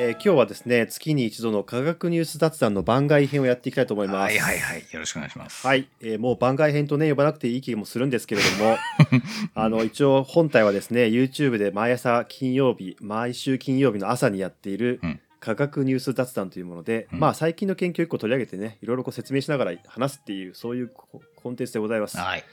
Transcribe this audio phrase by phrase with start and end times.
[0.00, 4.30] えー今日はですね月に一度の科学ニュース雑談の番外編をやっていきたいと思います。
[4.30, 4.86] はいはいはい。
[4.92, 5.66] よろしくお願いします。
[5.66, 8.76] はい、えーもう番外編とね呼ばなくていい気もするんですけれども
[9.56, 22.16] あの一応本体はですね YouTube で毎朝金曜日毎週金曜日の朝にやっているうん科学ニュース雑談というもので、うんまあ最近の研究を一個取り上げてねいろいろこう説明しながら話すっていうそういうココンテンツでございます。
[22.16, 22.44] はい。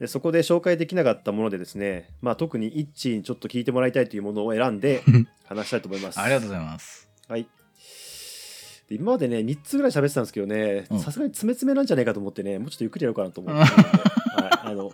[0.00, 5.02] でそこで紹介できなかったものでですね、まあ、特にイッチーにちょっと聞いてもらいたいというものを選んで
[5.46, 6.20] 話したいと思います。
[6.20, 7.08] ありがとうございます。
[7.28, 7.48] はい。
[8.88, 13.60] で今までね、3つぐらい喋ってたんですけどねうん、さすがに詰め詰めなんじゃないかと思ってね、もうちょっとゆっくりやろうかなと思って
[14.40, 14.92] はい、あの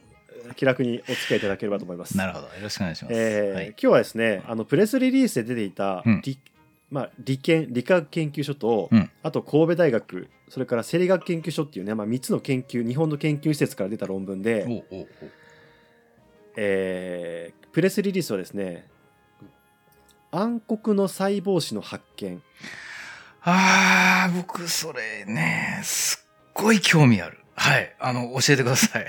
[0.56, 2.16] 気楽にお付き合いいただければと思います。
[2.16, 2.46] なるほど。
[2.46, 3.14] よろしくお願いします。
[3.14, 6.38] えーはい今日はですね、あのプレスリリースで出ていたうん理,、
[6.92, 15.06] まあ、理研理科研究所と、うんあと神戸大学、それから生理学研究所っていうね、まあ、3つの研究、日本の研究施設から出た論文で、お
[16.56, 18.86] えープレスリリースはですね
[20.30, 22.42] 暗黒の細胞子の発見
[23.44, 27.38] あー、僕、それね、すっごい興味ある。
[27.56, 27.94] はい。
[27.98, 29.06] あの、教えてください。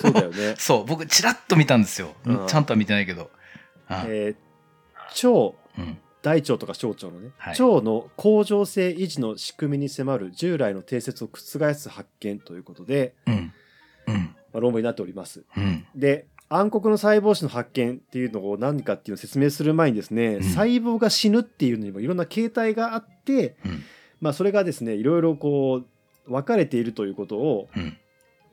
[0.00, 2.14] そうだよね、 そう、僕、ちらっと見たんですよ。
[2.24, 3.30] うんちゃんとは見てないけど。
[3.88, 4.36] あえー
[5.28, 5.98] 腸うん。
[6.26, 13.52] 大腸とか小腸のね、はい腸の恒常性維持の仕組みに迫る従来の定説を覆す発見ということで、うん。
[14.08, 14.34] うん。
[14.52, 15.86] まあ、論文になっておりますうん。
[15.94, 23.84] で暗黒の細胞子の発見っていうのを何かっていうのを説明する前にですね、うん細胞が死ぬっていうのにもいろんな形態があって、うん。
[24.20, 25.84] まあ、それがですねいろいろこ
[26.26, 27.96] う分かれているということをうん。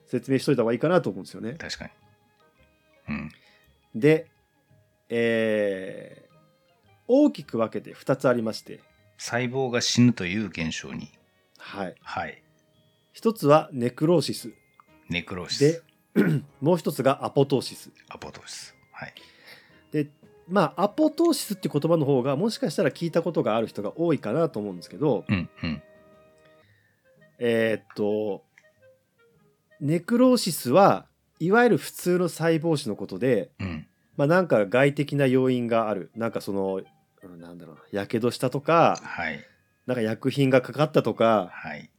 [0.05, 1.55] 説明しといた方がいいかなと思うんですよね。
[1.57, 1.91] 確かに。
[3.09, 3.31] うん。
[3.95, 4.27] で、
[5.09, 6.22] えー
[7.07, 8.79] 大きく分けて2つありまして、
[9.17, 11.09] 細胞が死ぬという現象に。
[11.57, 12.43] はい、はい。
[13.15, 14.49] 1つはネクローシス
[15.09, 15.83] ネクローシでス。
[16.61, 18.75] もう1つがアポトーシスアポトーシス。
[18.91, 19.13] はい。
[19.91, 20.09] で
[20.47, 25.49] まあアポトーシスって言葉の方がもしかしたら聞いたことがある人が多いかなと思うんですけどうん。
[25.63, 25.81] うん。
[27.39, 28.43] えーっと
[29.79, 31.07] ネクローシスは
[31.39, 33.87] いわゆる普通の細胞子のことで、うん。
[34.15, 36.81] まあ、なんか外的な要因があるなんかその
[37.29, 39.45] うんなんだろうなやけどしたとかはい。
[39.85, 41.89] なんか薬品がかかったとかはい。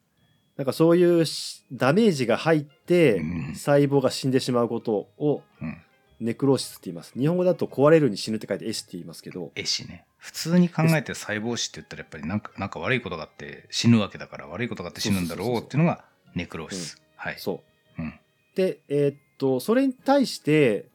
[0.57, 5.79] なんかそういうしダメージが入ってうん細胞が死んでしまうことをうん。
[6.21, 7.13] ネクローシスって言います。
[7.19, 10.07] 日本語だと壊れるに死ぬって書いてエシって言いますけど、絵師ね。
[10.17, 17.03] 普通に考えて細胞死って言ったらやっぱりなんかなんか悪いことがあって死ぬわけだから悪いことがあって死ぬんだろうっていうのがネクローシス。
[17.17, 17.37] はい。
[17.39, 17.63] そ
[17.99, 18.03] う。
[18.03, 18.15] うん。
[18.55, 20.87] で、えーっと、それに対して、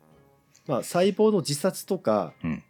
[0.67, 2.63] まあ、細胞の自殺とか、うん。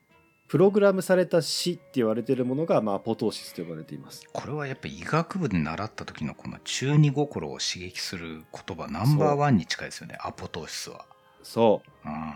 [0.49, 4.23] プログラムされた死って言われているものが、まあ、アポトーシスと呼ばれています。
[4.33, 10.17] これはやっぱり医学部で習った時のこの中二心を刺激する言葉ナンバーワンに近いですよね。
[10.19, 11.05] アポトーシスは。
[11.43, 12.09] そう。
[12.09, 12.33] うん。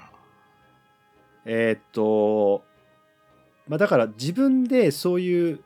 [1.45, 2.63] えーっと、
[3.67, 5.63] まあ、だから自分でそういう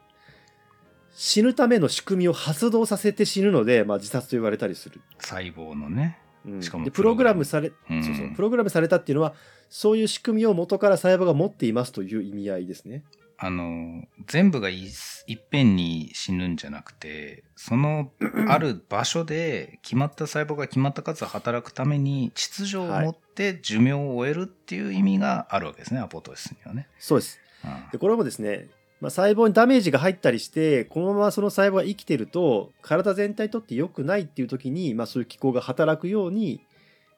[1.14, 5.02] 死ぬための仕組みを発動させて死ぬので、まあ、自殺と言われたりする。
[5.20, 6.18] 細胞のね。
[6.48, 9.34] うんしかもでプログラムされ、うんそうそうプログラムされたっていうのは
[9.70, 13.04] そういう仕組みを元から細胞が持っていますという意味合いですね。
[13.40, 14.88] あの全部がい
[15.28, 18.12] いっぺんに死ぬんじゃなくてその
[18.50, 26.88] ある場所で決まった細胞が決まった数働くために秩序を持って寿命を終えるっていう意味があるわけですね、アポトスにはね。
[26.98, 27.40] そうです。
[27.64, 28.70] うんでこれもですね、
[29.00, 36.62] まあ、細胞にダメージが入ったりしてこのままその細胞が生きてると体全体にとって良くないっていう時に、まあ、そういう機構が働くように、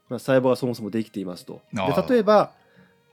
[0.10, 1.62] まあ、細胞がそもそもできていますと。
[1.74, 2.52] で例えば、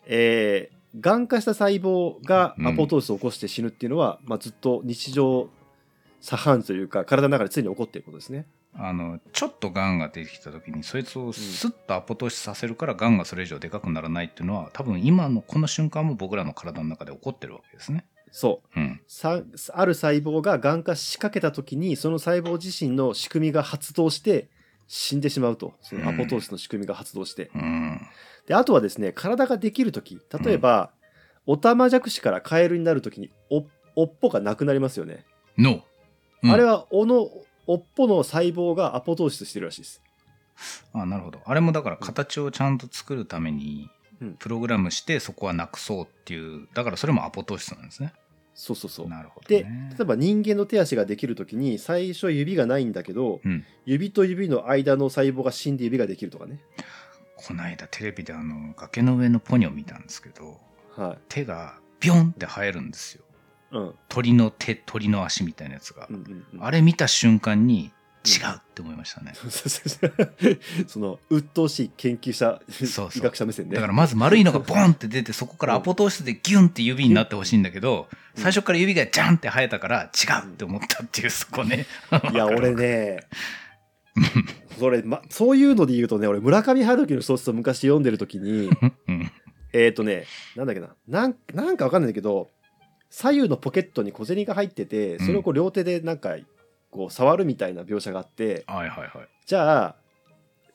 [0.06, 5.48] えー、がん化した細胞がうんアポトーシスを起こして死ぬっていうのは、まあ、ずっと日常
[6.20, 8.46] 茶飯事というか体の中で常に起こっていることですね。
[8.78, 18.04] あのちょっとがんが出てきた時にそいつをスッとアポトーシスさせるからがんがそれ以上でかくならないっていうのは多分今のこの瞬間も僕らの体の中で起こってるわけですね。
[18.30, 18.80] そう。
[18.80, 19.42] うん、さ
[19.72, 24.48] ある細胞ががん化しかけた時にその細胞自身の仕組みが発動して
[24.88, 25.74] 死んでしまうと。
[25.82, 28.00] そのアポトーシスの仕組みが発動して、うん、
[28.46, 30.90] であとはですね体ができる時例えば、
[31.46, 33.64] オタマジャクシからカエルになる時にお
[33.94, 35.24] おっぽがなくなりますよね、
[35.56, 35.82] の、
[36.42, 36.50] うん。
[36.50, 37.28] あれはおの
[37.66, 40.02] おっぽの細胞がアポトーシスしてるらしいです。
[40.92, 41.40] あなるほど。
[41.44, 43.95] あれもだから形をちゃんと作るためにうん
[44.38, 48.12] プログラムしてそこはなくそうっていうだからそれもアポトーシスなんですね。
[48.54, 49.08] そうそうそう。
[49.08, 56.60] なるほどでね例えば人間の手足ができる時に最初指がないんだけどうん、指と指の間の細胞が死んで指ができるとかね、
[57.36, 60.58] この間テレビであの崖の上のポニョ見たんですけど
[60.96, 61.18] はい。
[61.28, 63.24] 手がビョンって生えるんですよ。
[63.72, 63.94] うん。
[64.08, 67.92] 鳥の手鳥の足みたいなやつが、うんうんうん、あれ見た瞬間に
[68.26, 69.32] って思いましたね。
[70.86, 78.42] その鬱陶しい研究者そう医学者目線でだからまず丸いのがボンって出てそこからアポトーシスでギュンって指になってほしいんだけどうん。
[78.42, 81.86] 最初から指がジャンって生えたから違うって思ったっていうそこね。
[82.32, 83.20] いや俺ね
[84.78, 88.70] それ、ま、そういうので言うとね俺村上春樹の小説を昔読んでる時に
[89.08, 89.30] うん。
[89.72, 90.24] えっとね
[90.56, 92.50] なんだっけななんなんかわかんないんだけど
[93.10, 96.36] 左右のポケットに小銭が入っててそれをこう両手でなんか
[96.96, 99.28] こう触るみたいな描写があって、はいはいはい。
[99.46, 99.94] じゃ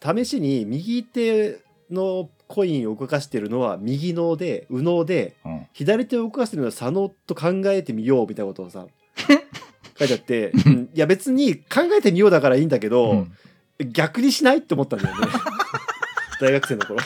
[0.01, 1.59] あ試しに右手
[1.89, 5.67] のコインを動かしてるのは右脳で右脳でうん。
[5.73, 8.87] 左手を動かしてるのは左脳と考えてみようみたいなことをさ
[9.97, 13.37] 書いてあって、うんいや別に考えてみようだからいいんだけど、うん。
[13.91, 15.27] 逆にしないって思ったんだよね。
[16.39, 16.99] 大学生の頃、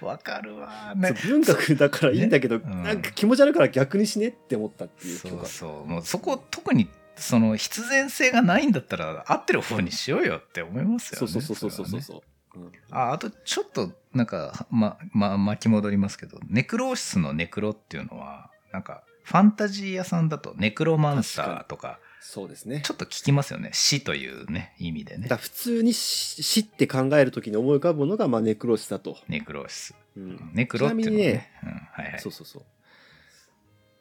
[0.02, 0.94] わかるわ。
[0.96, 1.12] ね。
[1.12, 2.74] 文学だからいいんだけど、ねう。
[2.74, 5.86] んなんか気持ち悪いから逆にしねって思ったっていうそうそう。
[5.86, 11.26] もうそこ特にその必然性がないんだったら合ってる方にしようよって思いますよね。
[11.28, 12.22] そうそうそうそうそうそ
[12.54, 12.72] う、うん。
[12.90, 22.80] ああとちょっとなんかまま巻き戻りますけどネクローシスのネクロっていうのはなんかファンタジー屋さんだとネクロマンサーとかそうですね。
[22.82, 23.68] ちょっと聞きますよね。
[23.74, 25.28] 死というね意味でね。
[25.28, 29.94] だ普通に死死って考える時に思い浮かぶのが、まあ、ネクロシスだと、ネクロス。
[30.16, 30.50] うん。
[30.54, 31.20] ネクロっていうのはね。
[31.20, 32.20] ちなみにねうん、はいはい。
[32.20, 32.62] そうそうそう。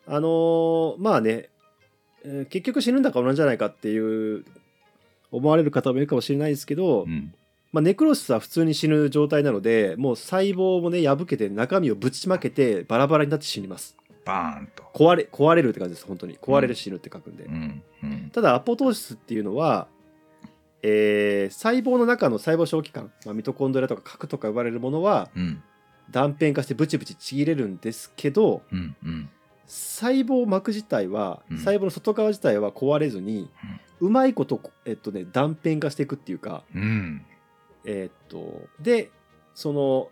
[0.08, 1.50] あのーまあね、
[2.24, 4.46] えー結局死ぬんだか同じじゃないかっていう
[5.30, 7.36] 思われる方もいるかもしれないですけど、うん。
[7.74, 14.84] まあ、ネクロシスは普通に死ぬ状態なのでもう細胞もね破けて中身をぶちまけてバラバラになって死にますバーンと。
[14.94, 16.38] 壊れ壊れるって感じです本当に。
[16.38, 18.30] 壊れる死ぬって書くんで、うんうん。
[18.31, 19.88] ただアポトーシスっていうのは、
[20.81, 25.64] えー細胞の中の細胞小器官、まあ、ミトコンドリアとか核とか呼ばれるものはうん。
[26.12, 29.30] 断片化してブチブチちぎれるんですけどうんうん。
[29.66, 31.58] 細胞膜自体は、うん。
[31.58, 33.50] 細胞の外側自体は壊れずに、
[34.02, 37.26] うまいこと、えっとね、断片化していくっていうか、うん。
[37.86, 39.10] えっとで
[39.56, 40.10] その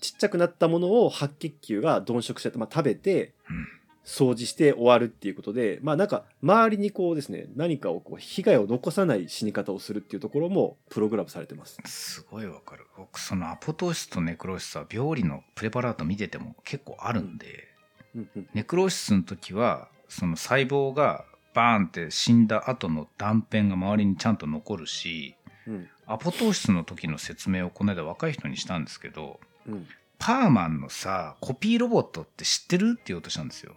[0.00, 3.66] ちっちゃくなったものを白血球が鈍色して、まあ、食べてうん。
[4.04, 11.78] 掃除して終わるっていうことでまあなんか周りにこうですね何かをこう被害を残さない死に方をするっていうところもプログラムされてます。
[11.86, 12.86] すごいわかる。
[12.98, 17.68] 僕そのアポトーシスとネクローシスは病理のプレパラート見てても結構あるんで、
[18.14, 18.48] うんうん。
[18.52, 21.24] ネクローシスの時はその細胞が
[21.54, 25.34] バーンって死んだ後の断片が周りにちゃんと残るし
[25.66, 25.88] うん。
[26.06, 32.92] アポトーシスの時の説明をこの間若い人にしたんですけどうんパーマンのさコピーロボットって知ってる？
[32.94, 33.74] って言おうとしたんですよ。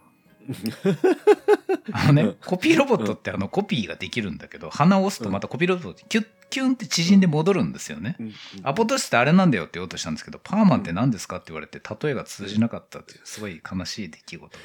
[1.92, 8.16] あのねうんコピーロボットってあのコピーができるんだけど鼻を押すとまたコピーロボットってキュッキュンって縮んで戻るんですよね。
[8.18, 8.32] うん
[8.62, 14.64] アポトーシスってあれなんだよって言おうとしたんですけど、パーマンって何ですかって言われて、例えが通じなかったっていう、すごい悲しい出来事が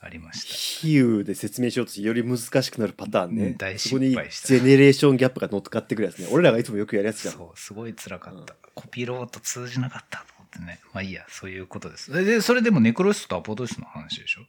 [0.00, 3.56] ありまし比喩で説明しようとしてより難しくなるパターンねうん。
[3.56, 6.28] 大そこに失敗したジェネレーションギャップが乗っかってくるやつね。
[6.30, 7.18] 俺らがいつもよくやるやた。
[7.18, 7.34] つじゃん。
[7.34, 8.54] そう、すごい辛かった。
[8.74, 10.24] コピーロボット通じなかった
[10.56, 10.80] ってね。
[10.92, 12.12] まあいいや、そういうことです。
[12.12, 14.42] で、それでもネクロシスとアポトーシスの話でしょ？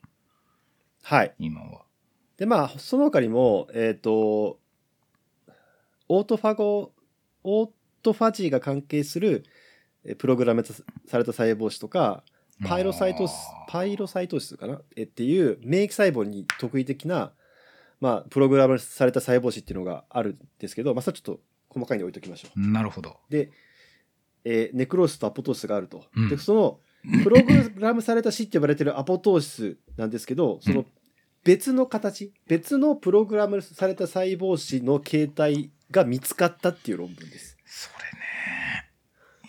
[1.03, 1.33] はい。
[1.39, 1.81] 今は。
[2.38, 4.59] でまあその他にもえっ、と
[6.09, 6.91] オートファゴ
[7.44, 7.69] オー
[8.01, 9.44] トファジーが関係する
[10.03, 12.23] えプログラムされた細胞子とか
[12.65, 13.33] パイロサイトス
[13.67, 14.81] パイロサイトシスかな？
[14.95, 17.33] えっていう免疫細胞に特異的な
[18.01, 22.59] まあプログラムされた細胞子っていうのがあるんですけどまあそれはちょっと細かいに置いときましょう。
[22.59, 23.19] なるほど。
[23.29, 23.51] で、
[24.45, 26.05] えーネクロスとアポトーシスがあると。
[26.15, 26.79] うんでその
[27.23, 30.85] プログラムされた死って呼ばれてるアポトーシスなんですけどその
[31.43, 37.57] 別の形別のプログラムされた細胞子の形態が見つかったっていう論文です。
[37.65, 38.05] それ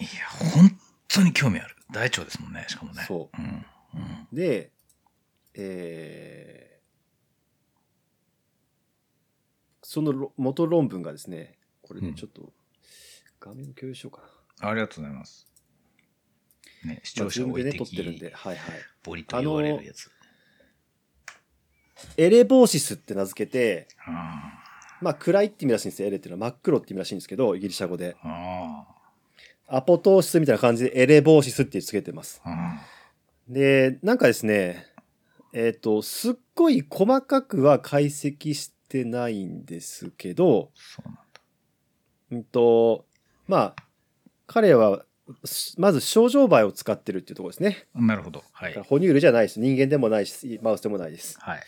[0.05, 0.11] ね。
[0.13, 0.77] いや、本
[1.09, 1.77] 当に興味ある。
[1.93, 3.05] 大腸ですもんね、しかもね。。
[3.07, 3.67] そううん。
[4.01, 4.27] うん。
[4.33, 4.73] で、
[5.55, 6.75] えー
[9.87, 12.53] そのろ元論文がですねこれうんねちょっと
[13.39, 14.29] 画面共有しようかな。
[14.61, 15.47] ありがとうございます。
[16.85, 18.75] ね、視まあ、聴者置いてズームでね撮ってるんきで、はいはい。
[19.03, 20.11] ボリと言われるやつ。
[22.17, 24.61] エレボーシスって名付けて、あ
[25.01, 26.09] まあ暗いって意味らしいんですよ。
[26.09, 28.17] エレっていうのは真っ黒って意味らしいんですけど、イギリシャ語で。
[28.23, 28.87] あ。
[28.89, 28.95] あ
[29.67, 32.41] アポトーシスみたいな感じでエレボーシスってつけてます。
[32.45, 32.51] あ。
[32.51, 32.95] あ
[33.49, 34.87] で、なんかですね、
[35.53, 41.23] えっ、と、すっごい細かくは解析してないんですけど、そうなんだ。
[42.33, 43.07] うんと、
[43.47, 43.85] まあ、
[44.47, 45.05] 彼は、
[45.45, 47.87] すまず症状媒を使ってるっていうところですね。
[47.95, 48.43] なるほど。
[48.53, 48.75] はい。
[48.87, 49.61] 哺乳類じゃないです。
[49.61, 51.39] 人間でもないし、マウスでもないです。
[51.41, 51.63] はい。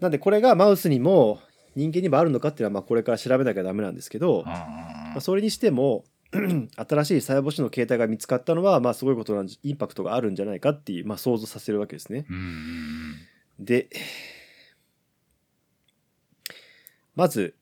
[0.00, 1.40] なんでこれがマウスにも
[1.74, 6.04] 人間にもあるのかっていうのは、まあこれから調べなきゃダメなんですけど、あまあ、それにしても
[6.76, 12.26] 新しい細胞子の形態が見つかったのはまあすごいことなんじインパクトがあるんじゃないかっていう、まあ、想像させるわけですね。
[13.58, 13.88] で
[17.14, 17.54] まず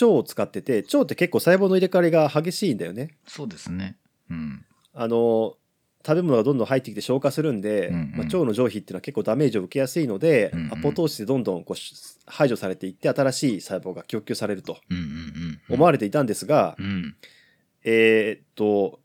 [0.00, 3.16] 腸を使ってて腸って結構細胞の入れ替わりが激しいんだよね。
[3.26, 3.96] そうですね。
[4.30, 4.64] うん。
[4.94, 5.56] あの
[6.06, 11.94] 食べ物がどんどん入ってきて消化するんで、うんうんまあ、腸の上皮っていうのは結構ダメージを受けやすいので、うんうんアポトーシスでどんどんこうし
[12.26, 15.74] 排除されていって新しい細胞が供給されるとうんうんうん。
[15.74, 17.16] 思われていたんですが、うん。
[17.84, 19.00] えーっと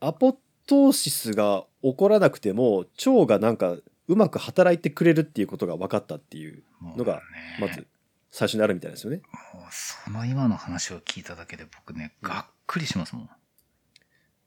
[0.00, 3.76] アポトーシスが起こらなくても腸がなんか
[4.06, 6.62] うまく働いてくれるっていうことが分かったっていう
[6.96, 7.20] のが
[7.60, 7.86] まず
[8.30, 9.22] 最初にあるみたいですよね。
[9.70, 13.30] その今の話を聞いただけで僕ね、がっくりしますもん。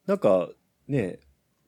[0.05, 0.50] なんか
[0.88, 1.19] ね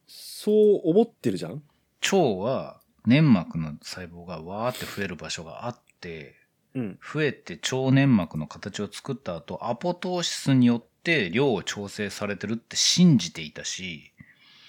[0.08, 1.64] そう思ってるじゃん？
[2.02, 6.36] 腸は粘膜の細胞がわーって増える場所があって、
[6.76, 14.12] うん増えて腸粘膜の形を作った後、アポトーシスによって量を調整されてるって信じていたし、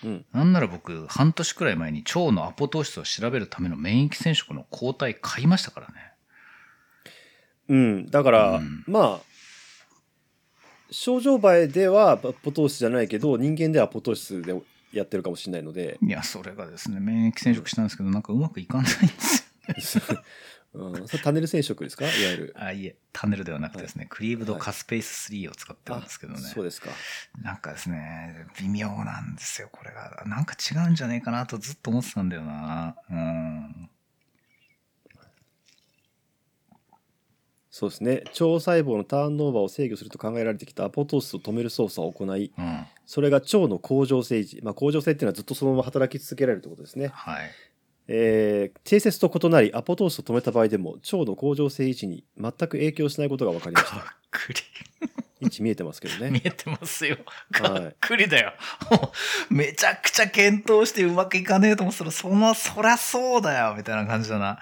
[0.04, 5.94] うんなんなら僕、半年くらい前に腸のアポトーシスを調べるための免疫染色の抗体買いましたからね。
[7.68, 9.34] うん、だから、うんまあ
[10.90, 14.54] 症状映えではアポトーシスじゃないけど人間ではアポトーシスで
[14.92, 20.04] やってるかもしれないので、いや、それがですね、免疫染色したんですけど、なんかうまくいかないんですよ。
[20.74, 22.04] うん、それタネル染色ですか？
[22.04, 22.54] いわゆる。
[22.56, 26.40] あ、いえ、タネルではなくてですね、クリーブドはいカスペース3を使ってるんですけどね。
[26.40, 26.90] そうですか。
[27.42, 30.22] なんかですね、微妙なんですよ、これが。
[30.26, 32.96] なんか違うんじゃねえかなとずっと思ってたんだよな。
[33.10, 33.90] うん。
[37.76, 38.22] そうですね。
[38.26, 42.86] 腸細胞のターンオーバーを制御すると考えられてきたアポトーシスを止める操作を行い、うん。
[43.04, 44.60] それが腸の恒常性維持。
[44.62, 47.08] まあ、恒常性っていうのはずっとそのまま働き続けられるってことですね。
[47.08, 47.50] はい。
[48.06, 53.86] えー定説と異なり、アポトーシスを止めた場合でも、腸の恒常性維持に全く影響しないことが分かりまし。
[53.90, 54.60] たくり。
[55.40, 56.30] 位置見えてますけどね。
[56.30, 57.16] 見えてますよ。
[57.50, 58.52] はいかっくりだよ。
[58.88, 59.12] も
[59.50, 64.60] うめちゃくちゃ検討してうまくいかねえと思ってたら、その、そりゃそうだよ、みたいな感じだな。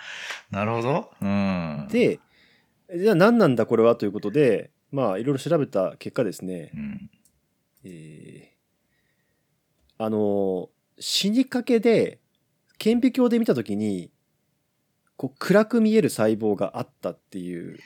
[0.50, 1.12] なるほど。
[1.21, 1.88] うん。
[1.90, 2.19] で、
[2.95, 3.97] じゃあ何なんだこれは？
[3.97, 6.71] ということで、まあいろいろ調べた結果ですね。
[6.75, 7.11] う、ん。
[7.85, 10.69] えーあのー
[10.99, 12.21] 死にかけで
[12.79, 14.11] 顕微鏡で見た時に
[15.17, 17.79] こう暗く見える細胞があったっていう、い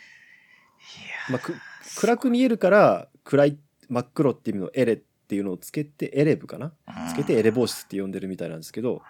[1.30, 1.54] まあ、く
[1.98, 3.58] 暗く見えるから暗い
[3.88, 6.72] 真っ黒っていうのをエレっていうのをつけてエレブかな？
[6.88, 9.02] やつけてエレボーシスって呼んでるみたいなんですけど。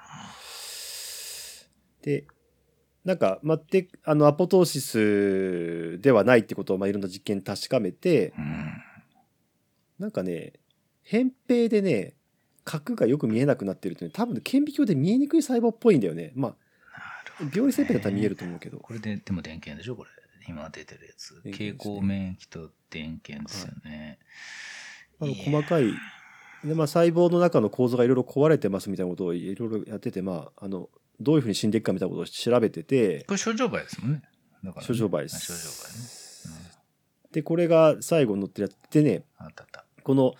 [2.03, 2.27] で
[3.07, 8.83] なんか、まあ、であのアポトーシスではないってことを、まあ、いろんな実験確かめてうん。
[10.01, 10.55] なんかね
[11.09, 12.15] 扁平でね
[12.65, 16.55] 角がよく見えなくなってるっていうのは多分顕微鏡で見えにくい細胞っぽいんだよねまあ
[17.55, 20.11] 病理性病だったら見えると思うけどこれで、でも電検でしょこれ。
[20.49, 21.43] 今出てるやつ。
[21.43, 24.19] 電蛍光免疫と電検ですよね。
[25.21, 25.93] あのいや細かい
[26.65, 30.89] で、まあ、細胞の中の構造がいろいろ壊れてますみたいなことをいろいろやってて、まあ、あの
[31.21, 34.23] どういうふうに死んでいくかみたいなことを調べててこれ症状映えですもんね。
[34.65, 36.61] だからね症状映えであ症状す映えね。
[37.33, 39.85] でこれが最後に載ってるやつでねあったあった。
[40.03, 40.35] この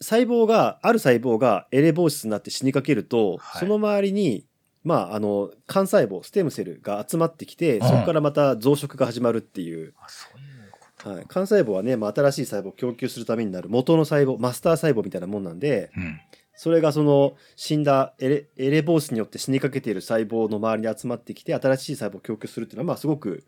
[0.00, 4.46] 細胞がある細胞がエレボーシスになって死にかけると、はいその周りに
[4.84, 11.10] まああの幹細胞ステムセルが集まってきて、うんそこからまた増殖が始まるっていう、あ、そういうこと。
[11.10, 16.20] はい、幹細胞はね、まあ、新しい細胞を供給するためになる元の細胞マスター細胞みたいなもんなんでうん。
[16.56, 23.44] それがその死んだエレエレボーシスによって死にかけている細胞の周りに集まってきて新しい細胞を供給するっていうのはまあすごく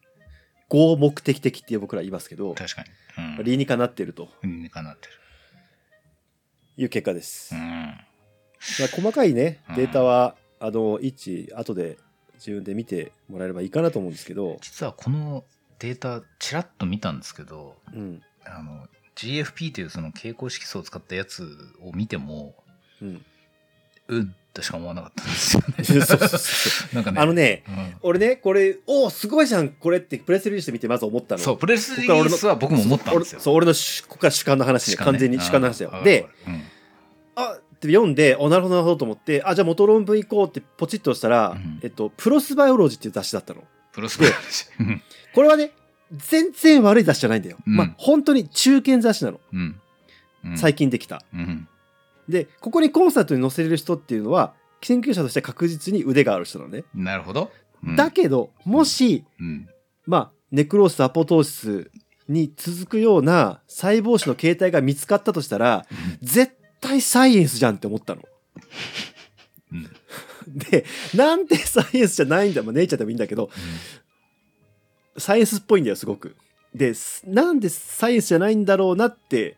[0.69, 2.89] 合目的的って僕ら言いますけど、確かに。
[3.39, 3.45] うん。
[3.45, 5.13] 理にかなっていると理にかなってる。
[6.77, 7.55] いう結果です。
[7.55, 7.61] うん。
[7.61, 7.97] ま
[8.85, 11.99] あ、細かいねうんデータは、あの一後で
[12.35, 15.45] 自分で見てもらえればいいかなと思うんですけど、実はこの
[15.79, 18.87] データ、ちらっと見たんですけど、うんあの、
[19.17, 21.45] GFP というその蛍光色素を使ったやつ
[21.83, 22.55] を見ても、
[23.03, 23.25] うん、
[24.09, 24.35] うん。
[24.55, 25.27] としか思わなかったん。
[25.27, 25.85] ですよね。
[25.85, 27.05] そうそうそうなん。
[27.05, 27.21] かね。
[27.21, 27.95] あのねうん。
[28.03, 29.69] 俺ねこれおおすごいじゃん。
[29.69, 33.19] これってプレスリリース見てまず思ったのそう、プレスリリースは僕も思ったん。
[33.19, 33.39] ですよ。
[33.39, 36.63] 俺そう俺の主ここから主観の話ね完全に主観の話だよで、うん。
[37.37, 38.15] あって読ん。
[38.15, 41.81] でおなるほどなるほどと思ってあじゃあ元論文行こうってポチッとしたら、うん。
[41.83, 43.63] えっと、プロスバイオロジーっていう雑誌だったの
[43.93, 44.33] プロスペル
[44.81, 45.03] うん。
[45.35, 45.71] これはね
[46.11, 47.43] 全然悪い雑誌じゃないん。
[47.43, 47.77] だよ、うん。
[47.77, 49.39] まあ本当に中堅雑誌なの。
[50.57, 51.69] 最近できた、うん。
[52.29, 57.51] でここにコンサートに載せれる人っていうのは研究者として確実に腕がある人なのね、なるほど。
[57.85, 59.69] うんだけどもし、うん。
[60.07, 61.91] まあネクロースアポトーシス
[62.29, 65.87] に続くような細胞種の形態が見つかったとしたら
[66.23, 68.23] 絶対サイエンスじゃんって思ったの。
[69.73, 69.89] うん
[70.49, 72.63] でなんでサイエンスじゃないんだ？
[72.63, 73.51] まあネイチャーでもいいんだけど
[75.19, 76.37] サイエンスっぽいんだよすごく。
[76.75, 79.57] ですなんでサイエンスじゃないんだろうなって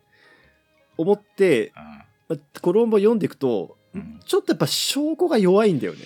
[0.96, 1.89] 思って、あ
[2.30, 5.98] まあ、コロンボ読んでいくとーうんやっちょっとやっぱ証拠が弱いんだよね。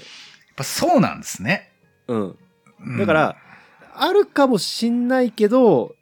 [0.56, 1.70] ぱそうなんですね。
[2.08, 2.38] うん、
[2.80, 3.36] うんだから、
[3.94, 5.94] あるかもしんないけど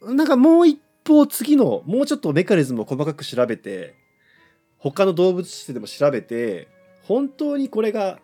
[0.00, 3.94] なんかもう一方次のもうちょっとメカニズムを細かく調べて
[4.78, 6.68] 他の動物質でも調べて
[7.02, 8.20] 本当にこれが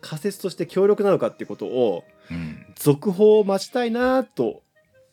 [0.00, 4.62] 仮説として強力なのかっていうことをうん続報を待ちたいなと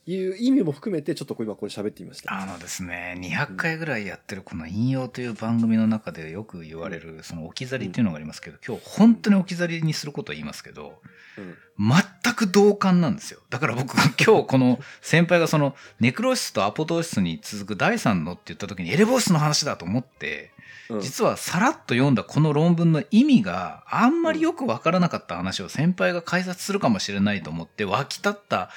[0.07, 2.31] いう意味も含めてちょっと今これ喋ってみました。
[2.31, 11.01] あのですね、200回ぐらいやってるこの引用という番組の中でよく言われる、その置き去りっていうのがありますけど、今日本当に置き去りにすることを言いますけど、
[11.37, 13.41] うん全く同感なんですよ。
[13.49, 20.51] だから僕、今日この先輩がそのネクロシスとアポトーシスに続く第三のって言った時にエレボーシスの話だと思って、
[20.89, 28.69] うん実はさらっと読んだこの論文の意味があんまりよくわからなかった話を先輩が解説するかもしれないと思って湧き立った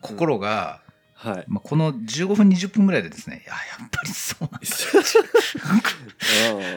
[0.00, 0.80] 心が、
[1.14, 1.44] はい。
[1.48, 4.58] まあ、この15分20分ぐらいでですね、いや、やっぱりそうなんだ。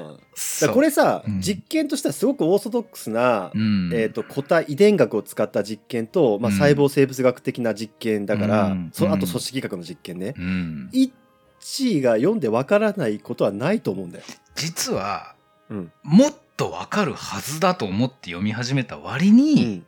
[0.10, 0.24] うん
[0.62, 1.42] だこれさ、うん。
[1.42, 6.58] 実験としてはすごくオーソドックスな、うん、えー、と個体遺伝学を使った実験と、まあ、うん。
[6.58, 8.90] 細胞生物学的な実験だから、うん。
[8.92, 11.14] そあと組織学の実験ね、うん、一
[11.62, 14.26] 致が読んでわからないことはないと思うんだよ。
[14.56, 15.36] 実は
[15.70, 15.92] うん。
[16.04, 19.36] もっとわかるはずだと思って読み始めた割うん。
[19.38, 19.84] に、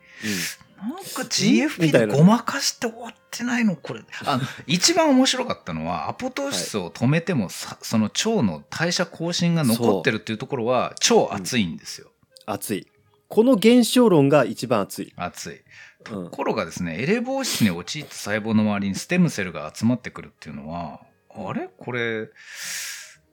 [0.76, 4.02] なんかみ GFP でごまかして終わってないのこれ。
[4.24, 12.10] あ 一番面白かったのはアポトーシスを止めてもさ、その腸の代謝更新が残ってるっていうところは超熱いんですよ、
[12.46, 12.86] 熱い。
[13.28, 15.12] この現象論が一番熱い。
[15.16, 15.64] 熱い。
[16.10, 16.24] うん。
[16.24, 21.68] ところがですねエレボーシスに陥った細胞の周りにステムセルが集まってくるっていうのはあれ？
[21.76, 22.28] これ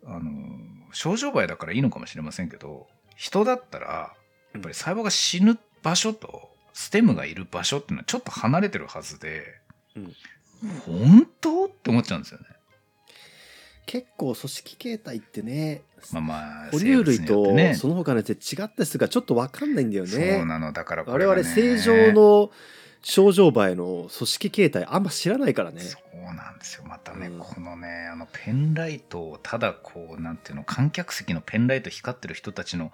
[0.05, 0.31] あの
[0.91, 4.13] 症状倍だからいいのかもしれませんけど人だったら
[4.53, 9.43] やっぱり細胞が死ぬ場所とステムがいる場所っていうのはちょっと離れてるはずで、
[9.95, 10.13] うん。
[10.85, 11.65] 本当？
[11.65, 12.45] って思っちゃうんですよね。
[13.85, 15.81] 結構組織形態ってね、
[16.13, 17.75] まあまあ哺乳類とてね。
[17.75, 20.45] その他のやつで違ったりするからちょっとわかんないんだよそうね。
[20.45, 20.71] なの。
[20.71, 22.49] だからこ我々正常の
[23.01, 25.81] 症状場合の組織形態あんま知らないからね。
[25.81, 26.85] そうなんですよ。
[26.87, 27.39] またね、うん。
[27.39, 32.93] このねあのペンライトをただこうなんていうの観客席のペンライト光ってる人たちの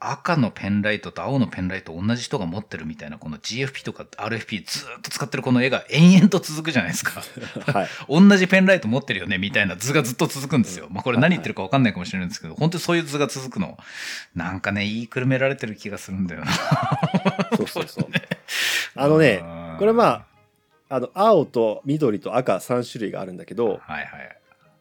[0.00, 7.22] 赤のペンライトと青のペンライト同じ人が持ってるみたいなこの GFP とか RFP ずーっと使ってるこの絵が延々と続くじゃないですか。
[7.72, 7.88] はい。
[8.08, 13.78] 同じペンライト持ってるよねみたいな図がずっと続くんですよ、まあこれ何言ってるか分かんないかもしれないんですけど本当にそういう図が続くの
[14.34, 16.52] なんかね言いくるめられてる気がするんだよな。
[17.56, 18.08] そうそうそう。
[18.94, 19.42] あのね、
[19.78, 20.04] これま
[20.88, 24.36] あ、あの、青と緑と赤3種類があるんだけど、はいはい。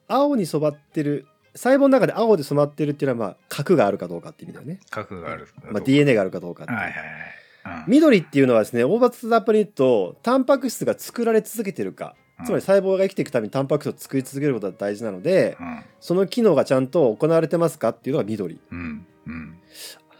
[0.08, 4.80] 青に染まってる、細胞の中で青で染まってるっていうのは、まあ、核があるかどうかって意味だよね。
[4.90, 6.78] 核があるまあ、DNA があるかどうかっていう。
[6.78, 7.92] はいはいはい、うん。
[7.92, 15.84] 緑っていうのはですね、大場雑把に言うと、タンパク質が作られ続けてるか、つまり細胞が生きていくためにタンパク質を作り続けることが大事なので、うん。
[16.00, 18.60] その機能がちゃんと行われてますかっていうのが緑。
[18.72, 19.06] うん。
[19.28, 19.58] うん。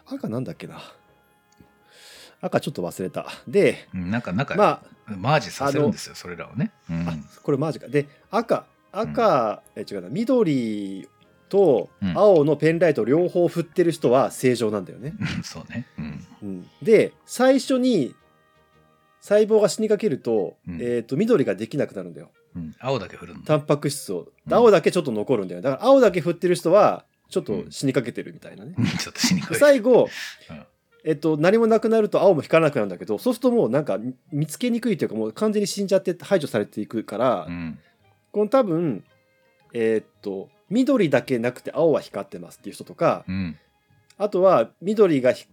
[0.06, 0.82] 赤なんだっけな。
[2.42, 3.28] 赤ちょっと忘れた。
[3.48, 7.08] で、うんなんかなんか、まマージさせるんですよそれらをね、うん。
[7.08, 7.88] あ、あこれマジか。
[7.88, 11.08] で、赤、赤、え違うな、緑
[11.50, 12.18] とうん。
[12.18, 15.14] 青のペンライト両方振ってる人は正常なんだよね。
[15.20, 16.70] うんそうね、うん、うん。
[16.82, 18.16] で、最初に
[19.22, 20.82] 細胞が死にかけると、うん。
[20.82, 22.32] えっ、と、緑ができなくなるんだよ。
[22.56, 23.44] うん、青だけ振るんだ。
[23.46, 24.32] タンパク質を。
[24.48, 24.54] うん。
[24.54, 25.62] 青だけちょっと残るんだよ。
[25.62, 28.74] だから青だけ振ってる人は、ちょっと死にかけてるみたいなね。
[28.78, 28.86] うん。
[28.86, 30.10] ちょっとしにくい最後
[30.50, 30.66] うん、
[31.06, 37.80] えっと、何もなくなると青も光らなくなるんだけど、そうするともうなんか見見つけにくいというか、もう完全に死んじゃって排除されていくから、うん。
[38.32, 39.04] この多分、
[39.74, 43.58] えーっと、緑だけなくて青は光ってますっていう人とか、うん。
[44.18, 45.48] あとは緑がひ、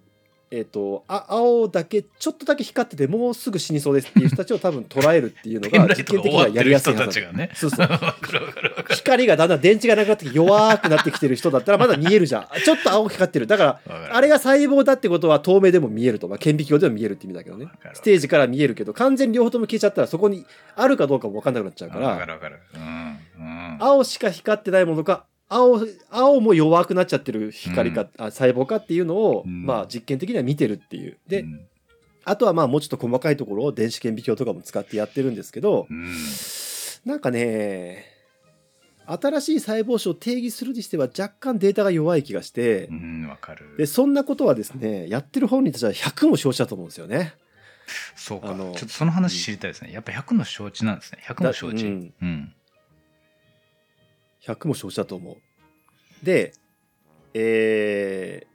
[0.50, 7.88] えーっとあ、青だけちょっとだけ光っててもうすぐ死にそうですっていう人たちを多分捉えるっていうのが 実験的にはやりやすいはずねそうそう。
[8.94, 12.46] 光がだんだん電池がなくなって弱くなってきてる人だったらまだ見えるじゃん。
[12.64, 13.46] ちょっと青く光ってる。
[13.46, 16.28] だから、あれが細胞だってことは透明でも見えると。
[16.28, 20.44] まあ、顕微鏡でも見えるって意味だけどねステージから見えるけど、完全に両方とも消えちゃったらそこに
[20.76, 25.80] あるかどうかも分かんなくなっちゃうか、らるわかるうんうん青しか光ってないものか、青、
[26.10, 29.64] 青も弱くなっちゃってる光か、あ細胞かっていうのを、うん。
[29.64, 31.18] まあ実験的には見てるっていう。
[31.28, 31.66] で、うん。
[32.24, 36.06] あとはまあもうちょっと細かいところを電子顕微鏡とかも使ってやってるんですけどう、ん。
[37.04, 38.04] なんかね、
[39.06, 43.76] 新しい細胞種を定義するにしては若干データが弱い気がしてう、んわかる。
[43.78, 47.34] で、そんなことはですね、やってる本人たちは100も承知だと思うんですよね。
[48.16, 48.48] そうか。
[48.48, 49.92] ちょっとその話知りたいですね。
[49.92, 51.22] やっぱ100の承知なんですね。
[51.24, 51.84] 100の承知。
[51.84, 52.52] だううんん
[54.46, 55.36] 100も承知だと思う。
[56.24, 56.52] で、
[57.34, 58.46] え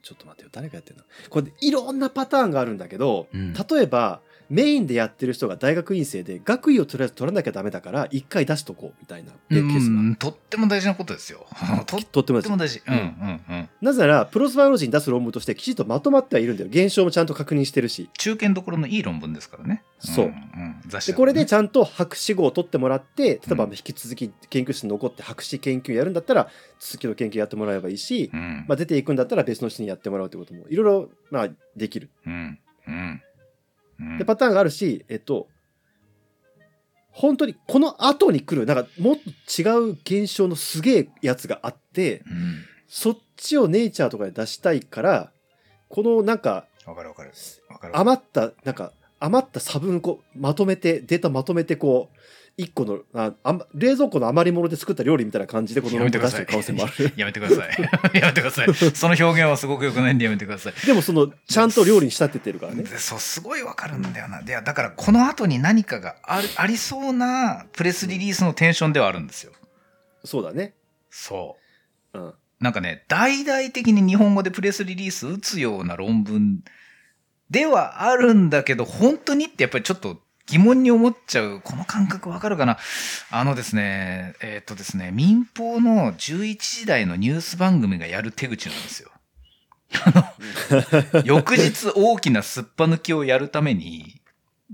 [0.00, 1.04] ー、ちょっと待ってよ、誰がやってるの？
[1.30, 3.52] これ、いろんなパターンがあるんだけど、うん。
[3.52, 4.20] 例えば、
[4.52, 11.46] メインでやってる人が大学院生で、学位をとりあえず取らなきゃダメだから、一回出しとこうみたいなケースが、うんとっても大事なことですよ。
[11.86, 12.82] とっても大事。
[12.86, 13.40] うんうん。
[13.48, 16.68] うんなぜなら、プロスバイオロジーに出す論文としてきちんとまとまってはいるんだよ。
[16.70, 18.10] 現象もちゃんと確認してるし。
[18.18, 19.82] 中堅どころのいい論文ですからね。
[19.98, 20.26] そう。
[20.26, 20.34] んん。
[20.86, 21.22] 雑誌でだとね。
[21.22, 28.64] これでちゃんと博士号を取ってもらって例えばうん引き続き研究室に残って博士研究やるんだったら続きの研究やってもらえばいいし、うん。
[28.68, 32.10] まあ、出ていくんだったら別の人にやってもらうってこともいろいろまあできる。
[32.26, 33.22] うんうんうん
[34.18, 35.48] でパターンがあるし、えっと、
[37.10, 42.64] 本当にこの後に来るなんかもっと違う現象のすげえやつがあってうん。
[42.88, 45.32] そっちをネイチャーとかで出したいから
[45.88, 47.32] このなんかわかるわかる。
[47.70, 52.18] わかる余ったなんか余った差分こうまとめてデータまとめてこう
[52.56, 57.12] 一個のああん冷蔵庫の余り物で作った料理みたいな感じでこの論文出してる可能性もある。
[57.16, 57.68] やめてください。
[58.18, 58.74] やめてください。
[58.74, 60.74] その表現はすごく良くないんでやめてください。
[60.86, 62.82] でもそのちゃんと料理に仕立ててるからね。
[62.82, 64.40] でそうすごいわかるんだよな。
[64.40, 69.52] いやだからこの後に何かがあるありそうなプレスリリースのテンションではあるんですよ。
[70.24, 70.74] そうだね。
[71.10, 71.56] そ
[72.14, 72.18] う。
[72.18, 72.28] ん。
[72.28, 72.34] う。
[72.60, 76.62] なんかね大々的に日本語でプレスリリース打つような論文
[77.50, 80.20] ではあるんだけど本当にってやっぱりちょっと
[80.52, 82.76] 疑問に思っちゃうこの感覚わかるかな？
[83.30, 89.10] あのですねえーっとですね民放の11時台のニュース番組がやる手口なんですよ。
[91.24, 94.22] 翌日大きなすっぱ抜きをやるために、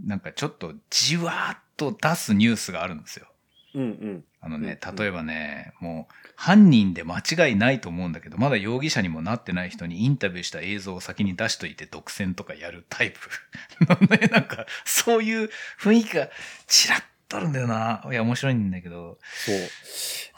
[0.06, 3.26] なんかちょっとじわーっと出すニュースがあるんですよ。
[3.74, 13.18] うんうんあのね、うん例えばね、もう犯人で間違いないと思うんだけど、まだ容疑者にもなってない人にインタビューした映像を先に出しといて独占とかやるタイプ
[14.30, 16.30] なんかそういう雰囲気が
[16.68, 18.06] ちらっとあるんだよな。
[18.08, 19.18] いや、面白いんだけど。
[19.44, 19.56] そう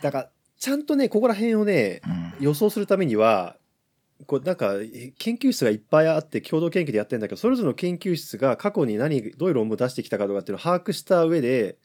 [0.02, 2.34] だからちゃんとねここら辺をねうん。
[2.40, 3.58] 予想するためには
[4.26, 11.76] こうなんかえ研究室がいっぱいあって共同研究でやってるんだけどそれぞれの研究室が過去に何どういう論文を出してきたかとかっていうのを把握した上で。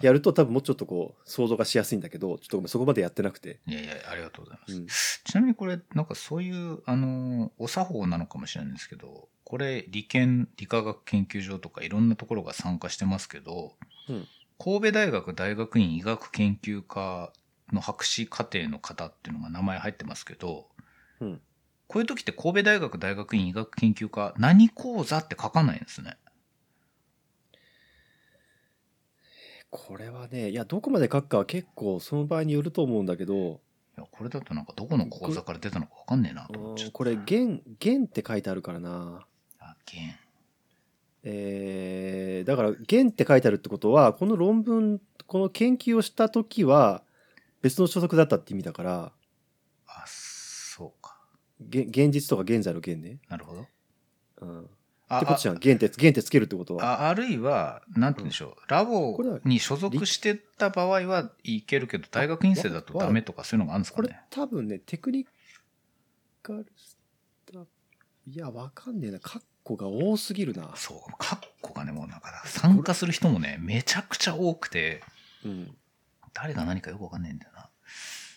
[0.00, 4.76] やると多分もうちょっとこう想像がしやすいんだけどちょっとそこまでやってなくて、いやいや、ありがとうございます。
[4.76, 4.86] うん。
[5.24, 13.72] ちなみにこれ、なんかそういう、あの、お作法なのかもしれないんですけど、これ、理研、理化学研究所とかいろんなところが参加してますけど、
[14.08, 14.26] うん。
[14.58, 17.32] 神戸大学大学院医学研究科
[17.72, 20.68] の博士課程の方っていうのが名前入ってますけど、
[21.20, 21.40] うん。
[21.88, 26.16] こういう時って神戸大学大学院医学研究科何講座って書かないんですね。
[29.72, 33.34] これはねいやどこまで書くかは結構その場合によると思うんだけど
[33.96, 36.84] いや、これだとなんかどこの講座から出たのかわかんねえなと思っちゃった。
[36.86, 39.26] うんこれ「元」元って書いてあるからな
[39.58, 40.14] あ、弦
[41.24, 47.02] えーだから「元」って書いてあるってことはこの論文この研究をした時は
[47.62, 49.12] 別の所属だったって意味だから
[49.86, 51.18] あ、そうか。
[51.60, 53.20] げ現実とか現在の現ね。
[53.28, 53.66] なるほど。
[54.40, 54.70] うん、
[55.16, 57.02] っあてことじゃん現って現ってつけるってことは。
[57.02, 64.20] ああるいは、なんて言うんでしょう、ラボに所属してた場合はいけるけど、大学院生だとダメとかそういうのがあるんですこれかね。
[64.30, 65.26] 多分ねテクニ
[66.42, 66.98] カルス
[67.52, 67.68] タッフ
[68.26, 70.70] いやわかんねえなカッコが多すぎるな。
[70.76, 75.02] そう、カッコがね、もうだから参加する人もね、めちゃくちゃ多くて、
[75.44, 75.76] うん
[76.34, 77.68] 誰が何かよくわかんないんだよな。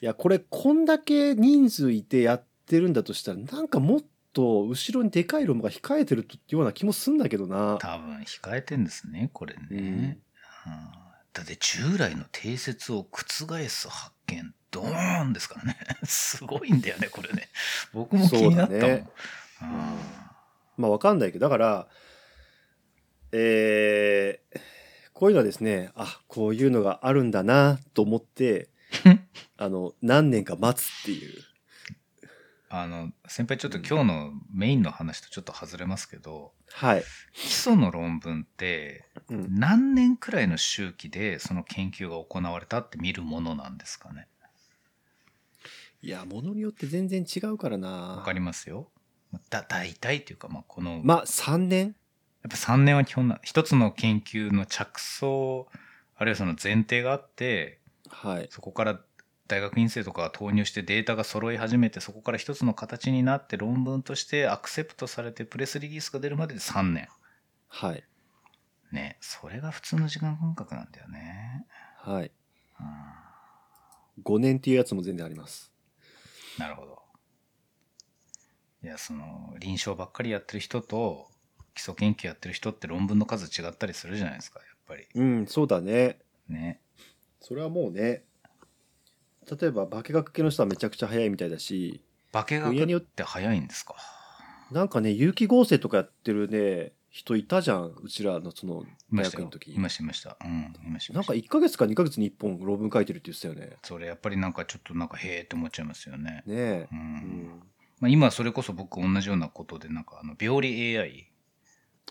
[0.02, 4.02] いやこれこんだけ人数いてやってるんだとしたらなんかもっ
[4.36, 7.78] と後ろにでかい論文が控えてるような気もすんだけどな。
[7.80, 9.62] 多分控えてんですね、これね。
[9.72, 10.20] うんうん
[11.34, 13.26] だって従来の定説を覆
[13.68, 15.78] す発見、ドーンですからね。
[16.06, 17.50] すごいんだよね、これね。
[17.92, 18.82] 僕も気になったもん。
[18.82, 19.10] ね
[19.62, 19.70] うん
[20.78, 21.88] まあわかんないけどだから
[23.32, 24.60] えー
[25.14, 28.68] こういうのはですねあこういうのがあるんだなと思って
[29.56, 31.42] あの何年か待つっていう。
[32.78, 37.04] あの、先輩ちょっと今日のメインの話とちょっと外れますけど、はい。
[37.34, 44.28] 基礎の論文ってうん、何年くらいの周期でその研究が行われたって見るものなんですかね？
[46.02, 47.90] いやものによって全然違うからな。
[47.90, 48.90] わかりますよ。
[49.50, 51.96] だ、大体っていうか、まあ、この、まあ3年？
[52.44, 55.68] やっぱ3年は基本な、一つの研究の着想、
[56.16, 58.48] あるいはその前提があって、はい。
[58.52, 59.00] そこから
[59.48, 67.08] 大学院生とかが投入してデータが揃い始めて、そこから一つの形になって論文としてアクセプトされてプレスリリースが出るまでで3年。
[67.68, 68.04] はい。
[68.92, 71.66] ね、それが普通の時間感覚なんだよね。
[72.00, 72.32] はい。
[72.80, 73.26] うん
[74.24, 75.72] 5年っていうやつも全然あります。
[76.58, 77.02] なるほど。
[78.84, 81.28] いや、その、臨床ばっかりやってる人と、
[81.74, 85.08] 基礎研究やってる人って論文の数違ったりするじゃないですか、やっぱり。
[85.14, 86.20] うん、そうだね。
[86.48, 86.80] ね。
[87.42, 88.24] それはもうね。
[89.50, 93.96] 例えば化学系の人はめちゃくちゃ早いみたいだし、化学親によっって早いんですか？
[94.72, 97.94] なんかね、有機合成とかやってるね、人いたじゃん。
[98.02, 99.74] うちらのその大学の時。
[99.74, 100.38] いました、いました。
[100.44, 101.14] うん、いました。
[101.14, 103.78] なんか1ヶ月か2ヶ月に1本論文書いてるって言ってたよね。
[103.84, 106.44] それやっぱりなんかちょっとなんかへえって思っちゃいますよね。
[106.46, 106.96] ねえう。。
[106.96, 107.64] うんん。
[108.00, 111.32] まあ、今それこそ僕同じようなことでなんかあの病理 AI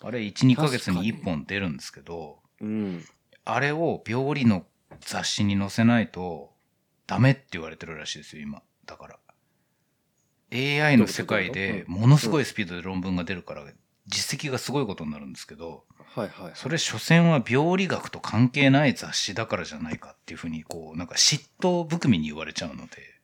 [0.01, 3.05] あれ1、2ヶ月に1本出るんですけど、うん。
[3.45, 4.65] あれを病理の
[5.01, 6.54] 雑誌に載せないと
[7.07, 8.63] ダメって言われてるらしいですよ、今。
[8.87, 9.19] だから。
[10.53, 13.65] AI の世界でものすごいスピードで論文が出るから、
[14.07, 16.53] 実績がすごいことになるんですけど、はいはい。
[16.55, 23.15] それ所詮は病理学と関係ない雑誌だからじゃないかっていうふうに、こう、なんか嫉妬含みに言われちゃうので。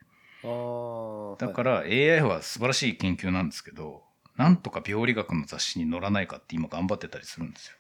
[0.43, 4.05] だから AI は素晴らしい研究なんですけど、
[4.37, 7.77] なんとか病理学の雑誌に載らないかって今頑張ってたりするんですよ。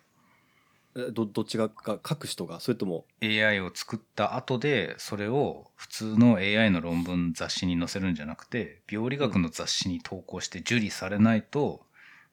[0.96, 2.61] えどどっちがか書く人が？
[2.61, 11.87] それとも？AI を作った後で、それを普通の AI の論文雑誌に載せるんじゃなくて、病理学の雑誌に投稿して受理されないと、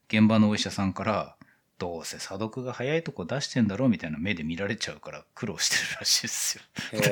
[0.07, 1.35] 現場のお医者さんから、
[1.77, 6.63] どうせ査読が早いとこ出してんだろうみたいな目で見られちゃうから苦労してるらしいですよ。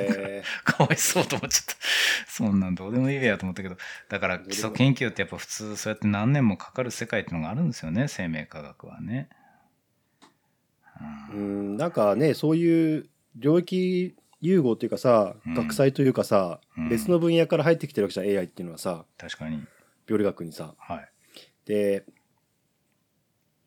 [0.65, 1.75] かわいそうと思っちゃった。
[2.27, 3.77] そんなんどうでもいいべやと思ったけど、
[4.09, 9.29] だから基礎研究ってやっぱ普通そうやって何年もかかる世界っていうのがあるんですよね、生命科学はね。
[11.33, 11.35] う。
[11.37, 19.63] んなんかねそういう領域融合っていうかさ、うん学祭というかさ、うん別の分野から入ってきてるわけじゃん AI っていうのはさ確かに。
[20.07, 21.09] 病理学にさはい。
[21.65, 22.05] で、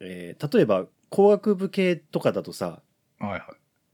[0.01, 2.83] えー例えば工学部系とかだとさ
[3.19, 3.41] はいはい。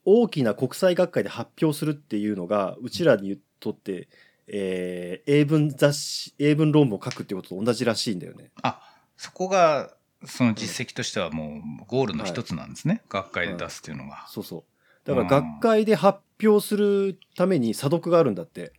[0.05, 4.09] 大きな国際学会で発表するっていうのがうちらにとって、
[4.47, 8.51] えー英文雑誌英文論文を書くっていうことと同じらしいんだよね。
[8.63, 8.83] あ、
[9.17, 9.95] そこが、
[10.27, 13.03] その実績としてはもうゴールの一つなんですね。
[13.09, 14.27] 学会で出すっていうのが。
[14.29, 14.65] そうそう
[15.05, 18.73] だから学会で発表するために査読があるんだって。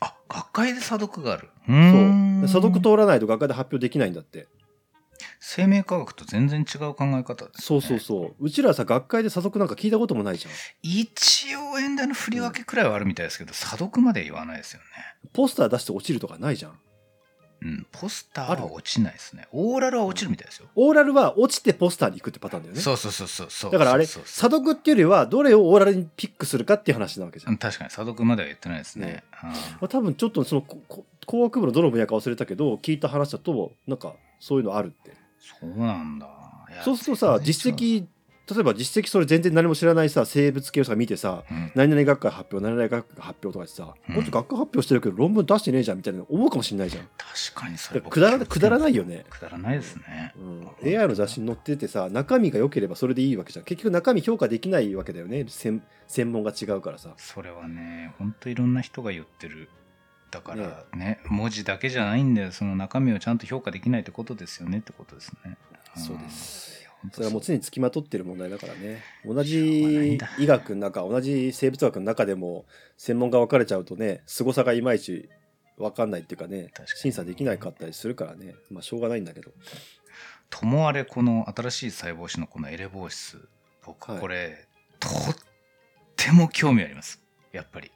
[0.00, 1.50] あ、学会で査読がある。
[1.68, 1.72] う
[2.44, 4.46] そう査読通らないと学会で発表できないんだって。
[5.40, 7.50] 生命科学と全然違う考え方です、ね。
[7.58, 8.44] そうそうそう。
[8.44, 10.52] うちらさ学会で査読なんか聞いたこともないじゃん。
[10.82, 14.86] 一応演題の振り分けくらいはあるみたいですけど、査読まで言わないですよね。
[15.32, 16.78] ポスター出して落ちるとかないじゃん。
[17.64, 19.46] うん、ポスターは落ちないですね。
[19.52, 20.66] オーラルは落ちるみたいですよ。
[20.74, 22.80] オーラルは落ちてポスターに行くってパターンだよね。
[22.80, 23.70] そうそうそうそうそう。
[23.70, 27.52] だからあれそうそう査読っていうよりはどれをオーラルにピックするかっていう話なわけじゃん。
[27.52, 29.06] うん確かに査読までは言ってないですね。
[29.06, 36.28] ねうんまあ、多分ちょっとその工学部のどの分野か忘れたけど聞いた話だとなんかそういうのあるってそうなんだ。
[36.84, 38.06] そうするとさ実績
[38.52, 50.34] 例えば実績それ全然何も知らないさ生物系の人が見てさうん何々学会発表何々学会発表とかってさ、うんこっち学会発表してるけど論文出してねえじゃんみたいな思うかもしれないじゃん確かにそれくだらくだらないよね、くだらないですね。
[50.82, 59.68] うん、AI の雑誌に載っててさ中身が良ければそれでいいわけじゃん結局中身評価できないわけだよね専専門が違うからさそれはね、ほんといろんな人が言ってる。
[60.30, 62.52] だからね、文字だけじゃないんだよ。
[62.52, 65.50] その中身をちゃんと評価できないってことですよねってことですね。
[65.50, 66.71] んそうです。
[67.10, 69.02] それはもう常につきまとってる問題だからね。
[69.24, 72.64] 同じ医学の中同じ生物学の中でも
[72.96, 75.28] 専門が分かれちゃうとね凄さがいまいち
[75.78, 78.54] 分かんないっていうかね審査できなかったりするからね。
[78.70, 79.50] まあしょうがないんだけど。
[80.50, 83.38] ともあれこの新しい細胞子のこのエレボーシス
[83.84, 84.20] 僕はい。
[84.20, 84.68] これ、
[85.00, 85.12] とっ
[86.14, 87.20] ても興味あります。
[87.52, 87.90] やっぱり。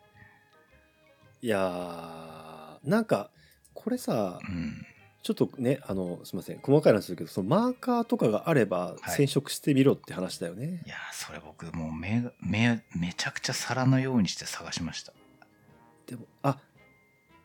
[1.42, 3.30] いやーなんか
[3.74, 4.86] これさうん
[5.34, 6.58] ちょっとねあのすいません。
[6.62, 9.16] 細かい話するけどそのマーカーとかがあればはい。
[9.16, 15.12] 染色してみろって話だよね、いやそれ僕もう目が目めちゃくちゃ皿のようにして探しました。
[16.06, 16.58] でもあ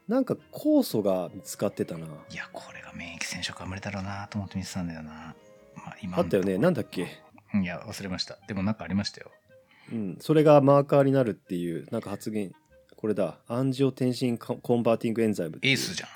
[0.08, 2.06] なんか酵素が見つかってたな。
[2.06, 5.36] いやこれが免疫染色は無理だろうなと思って見てたんだよな、
[5.76, 6.58] まあ、今あったよね。
[6.58, 7.08] なんだっけ？
[7.54, 8.38] いや忘れました。
[8.48, 9.32] でもなんかありましたよ。
[9.91, 12.54] うん、それがマーカーになるっていうなんか発言
[12.96, 13.39] これだ。
[13.48, 16.10] angiotensin co converting enzyme ACE じゃん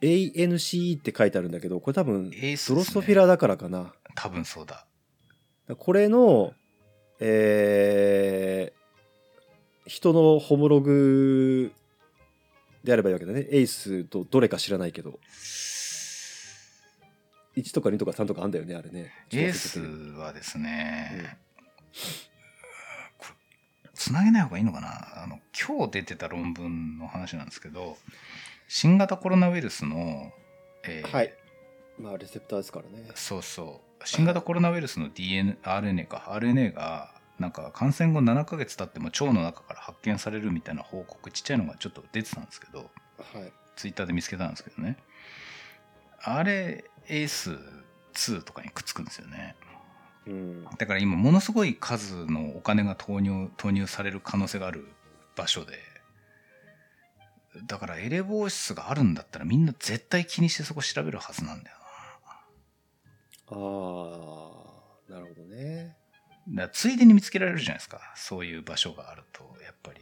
[0.00, 3.92] ANCE って書いてあるんだけどこれ多分 Drosophila だからかな。
[4.14, 4.86] 多分そうだ。
[5.78, 6.52] これの
[7.18, 8.76] えー
[9.88, 11.70] 人のホモログ
[12.82, 13.46] であればいいわけだね。
[13.50, 15.20] ACE とどれか知らないけど。
[17.56, 19.12] 1とか2とか3とかあんだよねあれね。
[19.32, 19.80] エース
[20.18, 21.38] はですね、
[23.16, 23.26] こ
[23.84, 25.22] れつなげない方がいいのかな？
[25.22, 27.96] あの今日出てた論文の話なんですけど
[28.68, 30.32] 新型コロナウイルスの、
[30.84, 31.34] えーはい。
[31.98, 33.08] まあレセプターですからね。
[33.14, 34.06] そうそう。
[34.06, 36.24] 新型コロナウイルスの DNA RNA か。
[36.28, 42.84] RNA がなんか感染後7ヶ月経っても腸の中から発見されるみたいな報告ちっちゃいのがちょっと出てたんですけどは
[43.40, 43.52] い。
[43.76, 44.96] ツイッターで見つけたんですけどね。
[46.22, 49.54] あれ ACE2 とかにくっつくんですよね。
[50.26, 50.64] うん。
[50.64, 54.88] だから今ものすごい数のお金が投入投入される可能性がある
[55.36, 55.78] 場所で
[57.66, 61.76] だからエレボーシスがあるんだったらみんな絶対気にしてそこ調べるはずなんだよ
[63.48, 63.52] あ
[65.08, 65.96] あなるほどね。
[66.48, 68.00] なだついでに見つけられるじゃないですか。
[68.16, 70.00] そういう場所があるとやっぱり。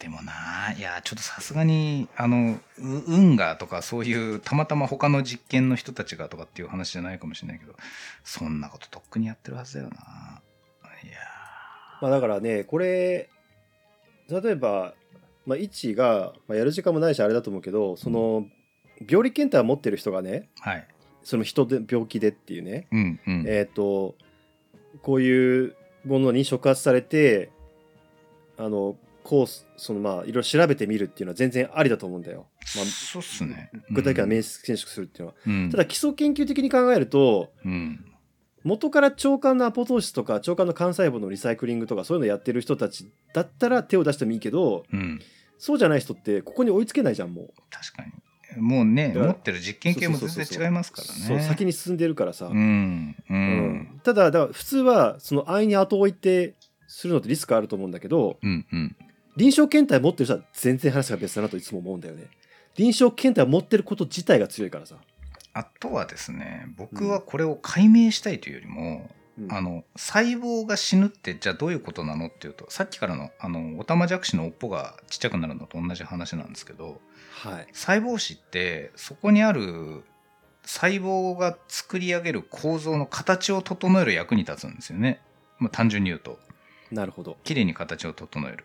[0.00, 7.74] でもないやちょっとさすがにあのう運がとかそういうたまたま他の実験の人たちがとかっていう話じゃないかもしれないけど
[8.24, 11.16] そんなこととっくにやってるはずだよないや
[12.02, 13.30] まあだからねこれ
[14.28, 14.94] 例えば、
[15.46, 18.46] まあ、一が、まあ、やる時間もないしあれだと思うけどその
[19.08, 20.86] 病理検体を持ってる人がねはい。
[21.22, 24.14] その人で病気でっていうね、うんうん、えっ、と
[25.02, 27.50] こういうものに触発されて
[28.58, 32.46] あのコースそのまあいろいろ調べてみるっていうのは全然ありだと思うんだよ。
[32.76, 33.70] まあそうっすね。
[33.90, 35.34] 具体的な免疫選縮するっていうのは。
[35.46, 38.04] うん、ただ基礎研究的に考えるとうん
[38.64, 45.20] 元から腸管のアポトーシスとか腸管の幹細胞のリサイクリングとかそういうのやってる人たちだったら手を出してもいいけどうん
[45.58, 47.48] そうじゃない人ってここに追いつけないじゃんもう。
[47.70, 48.02] 確か
[48.56, 52.46] にもうね持ってる実験系も全然違いますからねそう先に進んでるからさ。
[52.46, 53.38] うんううん
[53.96, 56.54] んただだから普通はその安易に後追いって
[56.86, 58.96] するのってリスクあると思うんだけどうんうん
[59.36, 62.28] 臨床検体持ってる人は全然話が別だなといつも思うんだよね。
[62.76, 64.96] 臨床検体を持ってること自体が強いからさ。
[65.54, 69.52] あとはですね僕はこれを解明したいというよりも、うん。
[69.52, 77.00] あの細胞が死ぬってじゃあどういうことなのっていうとさっきからのあのオタマジャクシの尾っぽがちっちゃくなるのと同じ話なんですけど
[77.42, 77.66] はい。
[77.72, 80.04] 細胞死ってそこにある
[80.64, 85.20] 細胞が作り上げる構造の形を整える役に立つんですよね、
[85.58, 86.38] まあ、単純に言うと。
[86.90, 87.36] なるほど。
[87.44, 88.64] きれいに形を整える。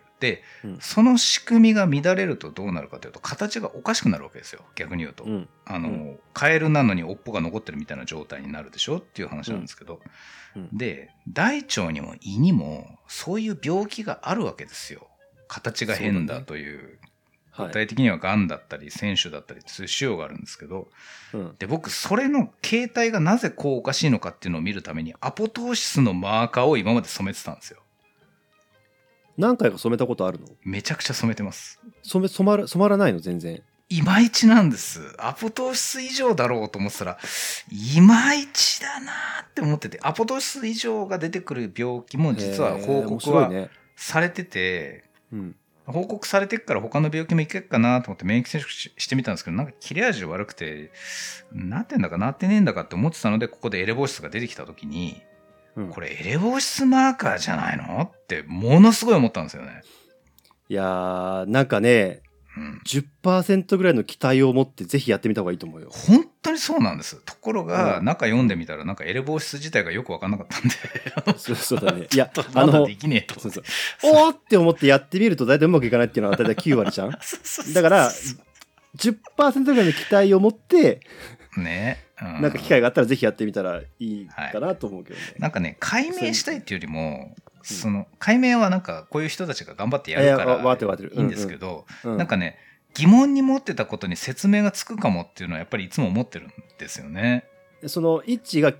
[0.64, 0.78] うん。
[0.80, 4.62] その仕組みが乱れるとどうなるかというと形がおかしくなるわけですよ。
[4.76, 5.48] 逆に言うと、うん。
[5.64, 10.00] あの、うカエルなのに尾っぽが残ってるみたいな状態になるでしょっていう話なんですけど、
[10.54, 10.68] うん。
[10.76, 15.08] で大腸にも胃にもそういう病気があるわけですよ。
[15.48, 16.98] 形が変だという。
[17.50, 17.66] はい。
[17.68, 20.88] 具体的にはがんだったり選手だったりそういう腫瘍があるんですけど。
[21.32, 21.56] うん。
[21.58, 27.80] で僕それの形態がなぜこうおかしいのかっていうのを見るためにアポトーシスのマーカーを今まで染めてたんですよ
[29.38, 30.46] 何回か染めたことあるの？
[30.62, 33.20] めちゃくちゃ染めてます染め染まら染まらないの？
[33.20, 33.62] 全然。
[33.92, 35.00] いまいちなんです。
[35.18, 37.18] アポトーシス以上だろうと思ってたら、
[37.96, 43.50] いまいちだなーって思ってて、アポトーシス以上が出てくる病気も実は報告は。
[43.96, 45.56] されてて、うん。
[45.86, 50.92] 報告されてっから他の病気もいけっかなと思って免疫接触ししてみたんですけど、なんか切れ味悪くて、
[51.52, 55.20] なってんだかなってねえんだかって思ってたので、ここでエレボシスが出てきた時に、
[55.76, 58.02] うんこれエレボシスマーカーじゃないの？
[58.02, 59.82] ってものすごい思ったんですよね。
[60.68, 62.22] いやーなんかね
[62.56, 62.80] うん。
[62.84, 65.88] 10%ぐらいの期待を持ってぜひやってみた方がいいと思うよ。
[65.90, 67.16] 本当にそうなんです。
[67.24, 72.08] ところが、うん中読んでみたら、なんかエレボシス自体がよくわかんなかったんで、そうそうだね。
[72.12, 73.38] いや あのできねえと。
[73.38, 73.64] そうそう
[74.02, 77.10] おーって思ってやってみると大体うまくいかないっていうのは大体9割じゃん？
[77.72, 78.10] だから
[78.96, 81.00] 10%ぐらいの期待を持って
[81.56, 85.22] ね、うなんか機会があったらぜひやってみたらいいかなと思うけどね。
[85.38, 92.16] なんかね解明したいっていうよりもその解明はなんかこういう人たちが頑張ってやるからいいんですけど、うん。
[92.16, 92.58] なんかね
[92.94, 97.44] 疑問に持ってたことに説明がつくかもっていうのはやっぱりいつも思ってるんですよね。
[97.86, 98.74] その一致が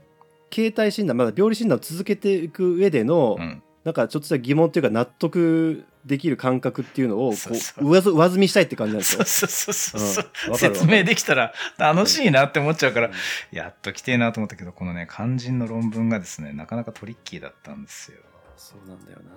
[0.50, 9.48] 形態診断まだ病理診断を続けていく上での、うん、なんかちょっとした疑問っていうか納得できる感覚っていうのをこそう上ず上積みしたいって感じなんですよそう。
[9.48, 13.12] そうそうそうそう、うん説明できたら楽しいなって思っちゃうから、うん
[13.50, 18.18] やっと来てえなと思ったけどこのね肝心の論文がですねなかなかトリッキーだったんですよ。
[18.56, 19.30] そうなんだよな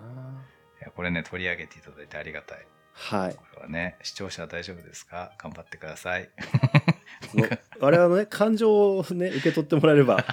[0.81, 2.65] いやこれね取り上げていただいてありがたい。
[2.93, 3.35] はい。
[3.35, 5.31] これはね視聴者は大丈夫ですか？
[5.37, 6.29] 頑張ってください。
[7.79, 10.23] 我々のね感情をね受け取ってもらえれば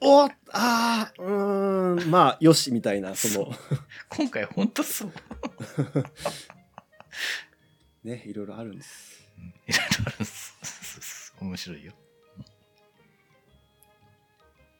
[0.00, 3.52] おああうーんまあよしみたいな その
[4.08, 5.12] 今回ほんとそう。
[8.04, 11.34] ねいろいろあるんですうんいろいろあるんです。
[11.40, 11.92] 面白いよ。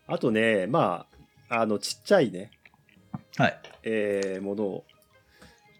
[0.06, 1.06] あとねま
[1.48, 2.50] ああのちっちゃいね、
[3.36, 3.60] はい。
[3.82, 4.84] えーものを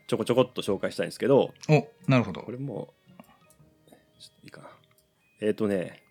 [0.07, 2.51] ちょこちょこっと紹介したいんですけどおなるほどこ。
[2.51, 2.93] れも
[4.19, 4.69] ちょっといいかな
[5.41, 6.03] えっ、ー、とね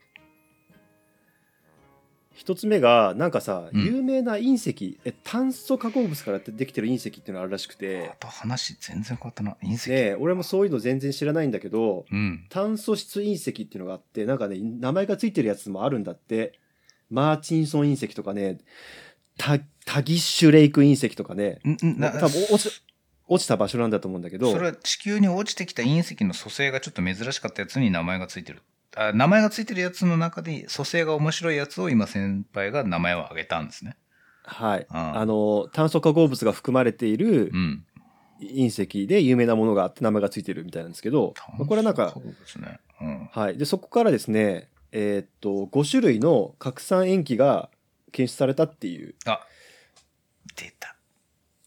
[2.40, 9.58] 一つ目がなんかさ、うん有名な隕石え炭素化合物からできてる隕石っていうのがあるらしくてあと話全然変わったな。
[9.62, 9.90] 隕石。
[9.90, 12.46] ね俺もそういうの全然知らないんだけどうん。
[12.50, 16.54] 炭素質隕石っていうのがあってなんかね名前がついてるやつもあるんだって
[17.10, 18.60] マーチンソン隕石とかね
[19.38, 22.82] タタギッシュレイク隕石とかねんんな多分落ち
[23.28, 28.62] 落ちた場所なんだと思うんだけどそれは地球に落ちてきた隕石の組成がちょっと珍しかったやつに名前がついてる。
[28.96, 33.96] あ名前がついてるやつの中で組成が面白いやつを今先輩が名前を挙げたんですね。
[34.44, 37.86] はいあの炭素化合物が含まれているうん。
[38.42, 42.80] 隕石で有名なものがあって名前がついてるみたいなんですけどまあこれはなんかそうですね。
[43.02, 43.30] うん。
[43.34, 47.70] はい、でそこからですねえーっと5種類の核酸塩基が
[48.14, 49.42] 検出されたっていうあ、
[50.56, 50.96] 出た。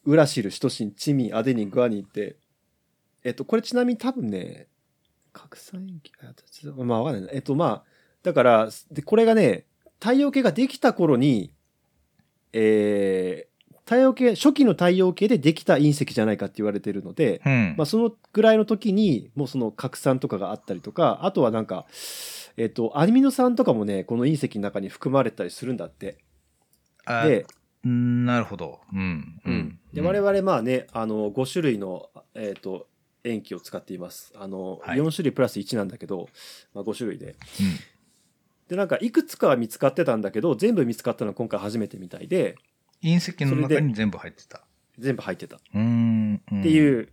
[0.05, 2.37] ウラシルシトシンチミンアデニングアニンって
[3.25, 4.67] えっと、これちなみに多分ね、
[5.33, 7.37] 拡散塩基、あまあわかんないな。
[7.37, 7.83] えっと、まあ、
[8.23, 9.67] だから、で、これがね、
[10.01, 11.53] 太陽系ができた頃に、
[12.53, 17.75] えー、太陽系、初期の太陽系でできた隕石じゃないかって言われてるので、うん。
[17.77, 21.87] まあ、そのぐらいの時に、もうその拡散とかがあったりとか、あとはなんか、
[22.57, 26.19] えっと、アミノ酸とかもね、この隕石の中に含まれたりするんだって。
[27.05, 27.47] あで、
[27.85, 28.81] うんなるほど。
[28.93, 29.41] うん。
[29.45, 29.79] うん。
[29.93, 32.87] で、我々まあね、あの、5種類の、えっ、と、
[33.25, 34.33] 塩基を使っています。
[34.37, 36.29] あの、はい4種類プラス1なんだけど、
[36.75, 37.27] まあ、5種類で。
[37.27, 37.35] うん
[38.69, 42.57] で、なんか、いくつかは見つかってたんだけど、全部見つかったのは今回初めてみたいで、
[43.03, 44.63] 隕石の中に全部入ってた。
[44.99, 45.57] 全部入ってた。
[45.57, 46.37] っうーん。
[46.37, 47.09] ってていう、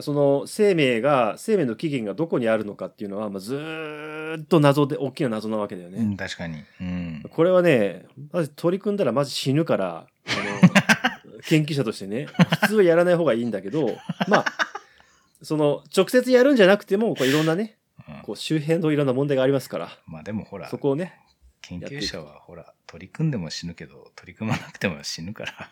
[0.00, 5.98] その生命が、生命の起源がどこにあるのかっていうのは、まあ、ずーっと謎で、大きな謎なわけだよね。
[5.98, 6.62] うん、確かに。
[6.80, 7.24] うん。
[7.30, 12.26] これはね、まず取り組んだらマジ死ぬから、あの、 研究者としてね、
[12.60, 13.96] 普通はやらない方がいいんだけど、
[14.28, 14.44] まあ、
[15.42, 17.78] その、直接やるんじゃなくても、こういろんなね、
[18.08, 21.18] うんこう周辺のいろんな問題がありますから、まあでもほらそ、こをね、
[21.62, 25.70] 研究者はほら、取り組んでも死ぬけど、取り組まなくても死ぬから。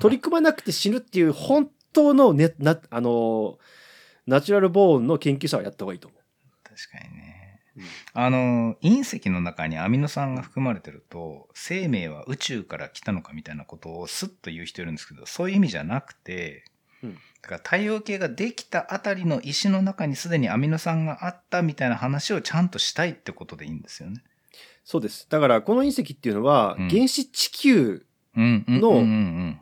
[0.00, 3.58] 取り組まなくて死ぬっていう本当のね、な、あの、
[4.26, 6.16] ナチュラルボーンの研究者はやった方がいいと思
[6.62, 7.60] 確かにね。
[7.76, 7.80] う。
[8.14, 16.77] あの、隕石の中にアミノ酸が含まれてると、生命は宇宙から来たのかみたいなことをスッと言う人いるんですけど、そういう意味じゃなくて、うん
[17.42, 24.22] だから太陽系ができたあたりの石の中にすでにアミノ酸があったみたいな話をちゃんとしたいってことでいいんですよね。
[24.84, 25.26] そうです。
[25.28, 29.58] だから、この隕石っていうのは、うん原始地球の。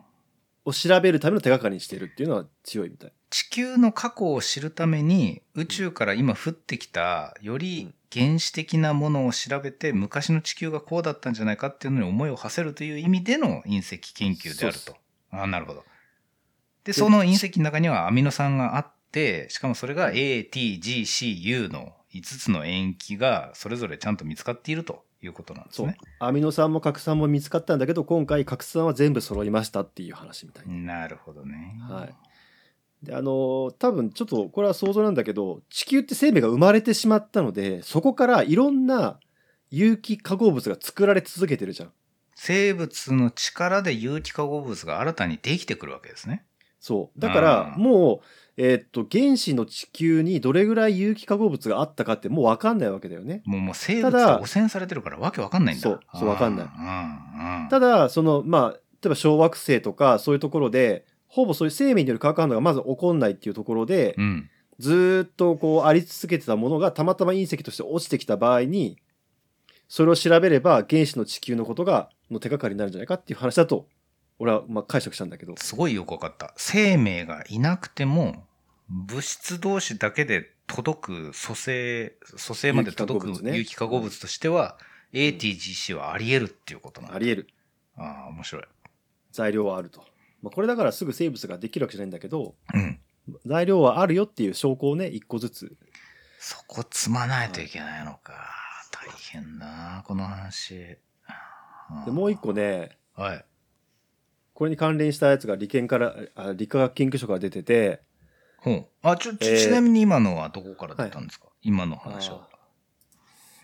[0.67, 3.13] を調べるための手がかりにしてるっていうのは強いみたい。
[3.29, 14.95] 地球の過去を知るために宇宙から今降ってきたより原始的なものを調べて昔の地球がこうだったんじゃないかっていうのに思いを馳せるという意味での隕石研究であると。
[15.31, 15.85] ああ、なるほど。
[16.87, 25.97] で、その隕石の中にはアミノ酸があって、しかもそれが A, T, G, C, U の5つの塩基がそれぞれちゃんと見つかっているということなんですそうね。。
[26.19, 30.73] アミノ酸も核酸も見つかったんだけど、今回核酸は全部揃いましたっていう話みたいな。
[31.01, 31.75] なるほどね。
[31.81, 33.05] はい。
[33.05, 39.19] で、あのー多分ちょっとこれは想像なんだけど、地球って生命が生まれてしまったので、そこからいろんな
[39.69, 41.91] 有機化合物が作られ続けてるじゃん。
[42.35, 46.45] 生物の力で有機化合物が新たにできてくるわけですね。
[46.87, 47.19] そう。
[47.19, 48.25] だから、うんもう、
[48.55, 53.41] えーっと、原子の地球にどれぐらい有機化合物があったかってもうわかんないわけだよね。
[53.45, 55.81] もうもう生物が汚染されてるからわけわかんないんだ。
[55.81, 64.49] そうそうわかんないただ、その、まあ、例えば小惑星とかそういうところで、ほぼそういう生命による化学反応がまず起こんないっていうところで、うん。
[64.79, 68.97] ずーっとこうあり続けてたものがたまたま隕石として落ちてきた場合に、
[69.89, 73.87] それを調べれば原子の地球のことが、の手がかりになるんじゃないかっていう話だと、
[74.39, 75.55] 俺はまあ解釈したんだけど。
[75.57, 76.53] すごいよくわかった。
[76.57, 78.45] 生命がいなくても、
[78.89, 84.77] 物質同士だけで届く組成、組成まで届く有機化合物ね有機化合物としては、
[85.13, 87.15] ATGC はあり得るっていうことなんだ。
[87.15, 87.47] あり得る。
[87.97, 88.63] ああ、面白い。
[89.31, 90.01] 材料はあると。
[90.41, 92.99] まあ、これだからすぐ生物ができるわけじゃないんだけど、うん。
[93.45, 95.75] 材料はあるよっていう証拠をね、一個ずつ。
[96.39, 98.33] そこ積まないといけないのか。
[98.91, 100.97] 大変だ、この話。
[102.05, 103.45] で、もう一個ね、はい。
[104.57, 108.01] これに関連したやつが理研から、あ理化学研究所から出てて、
[108.57, 108.85] ほう。
[109.03, 112.49] あ、ちょ、ちえーちなみに今のはどこから出たんですか、今の話は。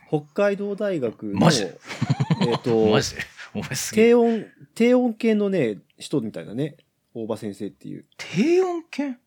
[0.07, 1.63] 北海道大学の、マジ？
[1.63, 3.15] えっ、と マ、ジ？
[3.15, 3.21] で
[3.55, 4.13] お前す低。
[4.13, 6.77] 温、低温系のね、人みたいなね、
[7.15, 8.05] 大場先生っていう。
[8.17, 9.19] 低温圏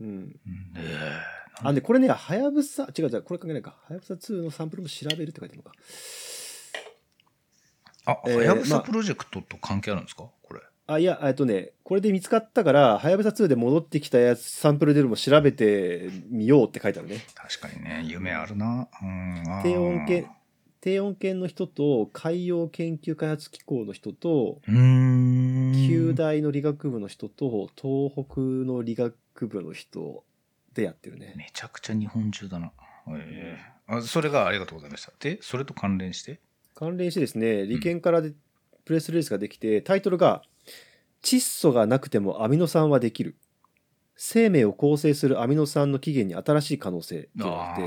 [0.00, 0.40] うん。
[0.76, 3.76] ええあ、で、これね、はやぶさ、違う違う、これ関係ないか。
[3.86, 5.72] はやぶさ2のサンプルも調べるって書いてあるのか。
[8.06, 10.24] あ、えーはやぶさまあプロジェクトと関係あるんですか？
[10.24, 10.43] これ。
[10.43, 10.43] あ、
[10.86, 17.24] いや、えっとね、これで見つかったから、はやぶさ2で戻ってきたやつ、サンプルでも調べてみようって書いてあるね。
[17.34, 18.88] 確かにね、夢あるな。
[19.02, 19.42] うん。
[19.46, 20.28] あー低温系、
[20.82, 25.86] 低温圏の人と、海洋研究開発機構の人と、うーん。
[25.88, 30.22] 旧大の理学部の人と、東北の理学部の人
[30.74, 31.32] でやってるね。
[31.34, 32.72] めちゃくちゃ日本中だな。
[33.08, 35.12] ええあそれがありがとうございました。
[35.18, 36.40] で、それと関連して？
[36.74, 38.32] 関連してですね、理研からで
[38.84, 40.42] プレスリリースができて、タイトルが、
[41.24, 43.36] 窒素がなくてもアミノ酸はできる。
[44.16, 47.82] 生命を構成するアミノ酸の起源に新しい可能性っていうのがあって、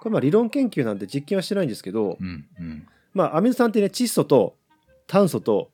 [0.00, 2.86] これまあ理論研究なんで実験はしてないんですけど、うんうん。
[3.14, 4.56] まあアミノ酸ってね、窒素と
[5.06, 5.70] 炭素と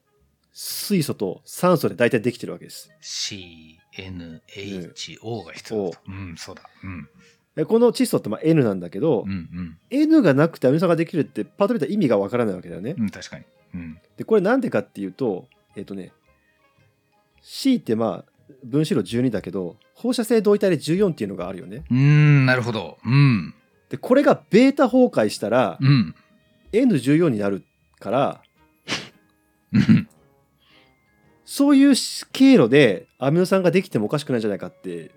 [0.52, 2.90] 水素と酸素で大体できてるわけです。
[3.02, 6.02] CNHO が必要だと。
[6.06, 6.62] うん、そうだ。
[6.82, 7.08] うん。
[7.56, 13.02] でこの窒素ってまあ N なんだけど、うん N がなくてアミノ酸ができるってパッと見たら意味がわからないわけだよねうん。。
[13.04, 13.44] うん、確かに。
[13.74, 13.98] うん。
[14.16, 16.12] で、これなんでかっていうと、えっ、とね、
[17.46, 18.32] C ってまあ、
[18.64, 22.96] 分子量12だけど放射性同位体で14っていうのがあるよねうーん、なるほど。
[23.04, 23.54] うん。
[23.90, 26.14] でこれがベータ崩壊したらうん。
[26.72, 27.62] N14 になる
[28.00, 28.42] から
[29.72, 30.08] うん
[31.44, 31.94] そういう
[32.32, 35.10] 経路でアミノ酸ができてもおかしくないんじゃないかって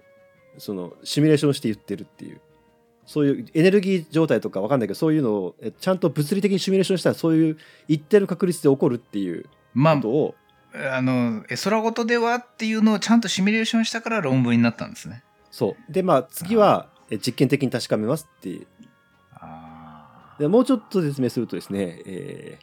[0.57, 2.41] そのシミュレーションして言ってるっていう
[3.05, 7.57] そういうエネルギー状態とかわかんないけどそういうのをえちゃんと物理的にシミュレーションしたらそういう
[7.87, 15.23] 一定の確率で起こるっていうまことを、あ、あの、絵空事ではっていうのをちゃんとシミュレーションしたから論文になったんですね。
[15.49, 18.67] そうでまあ次はえ実験的に確かめますって
[19.33, 20.35] ああ。
[20.39, 22.59] でもうちょっと説明するとですね、え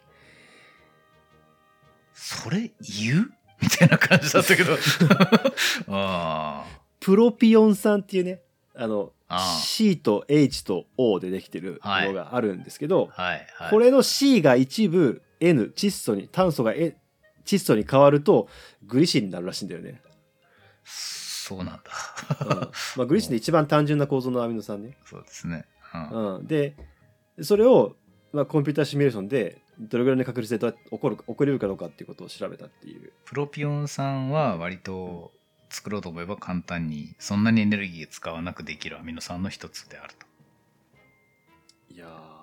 [2.12, 3.30] それ言う？
[3.60, 4.76] みたいな感じだったけど。
[5.88, 8.40] あープロピオン酸っていうね
[8.74, 9.12] あの
[9.62, 13.22] C と H と O でできてるものがあるんですけど、あ。
[13.22, 13.46] はい。
[13.56, 13.70] はい。
[13.70, 16.94] これの C が一部 N 窒素に炭素が N
[17.44, 18.48] 窒素に変わると
[18.86, 20.00] グリシンになるらしいんだよね、
[20.84, 21.82] そうなんだ。
[22.40, 22.58] うん。
[22.96, 25.66] まあ、グリシンって一番単純な構造のアミノ酸ね、そうですね。
[25.94, 26.34] うん。
[26.36, 26.76] うん、で
[27.42, 27.96] それを、
[28.32, 33.12] まあ、コンピューターシミュレーションでどれぐらいの確率で起こる起こりうるかどうかっていうことを調べたっていう。
[33.24, 35.32] プロピオン酸は割と
[35.68, 40.26] 作ろうと思えば簡単にそんなにエネルギー使わなくできるアミノ酸の一つであると。
[41.94, 42.33] いやー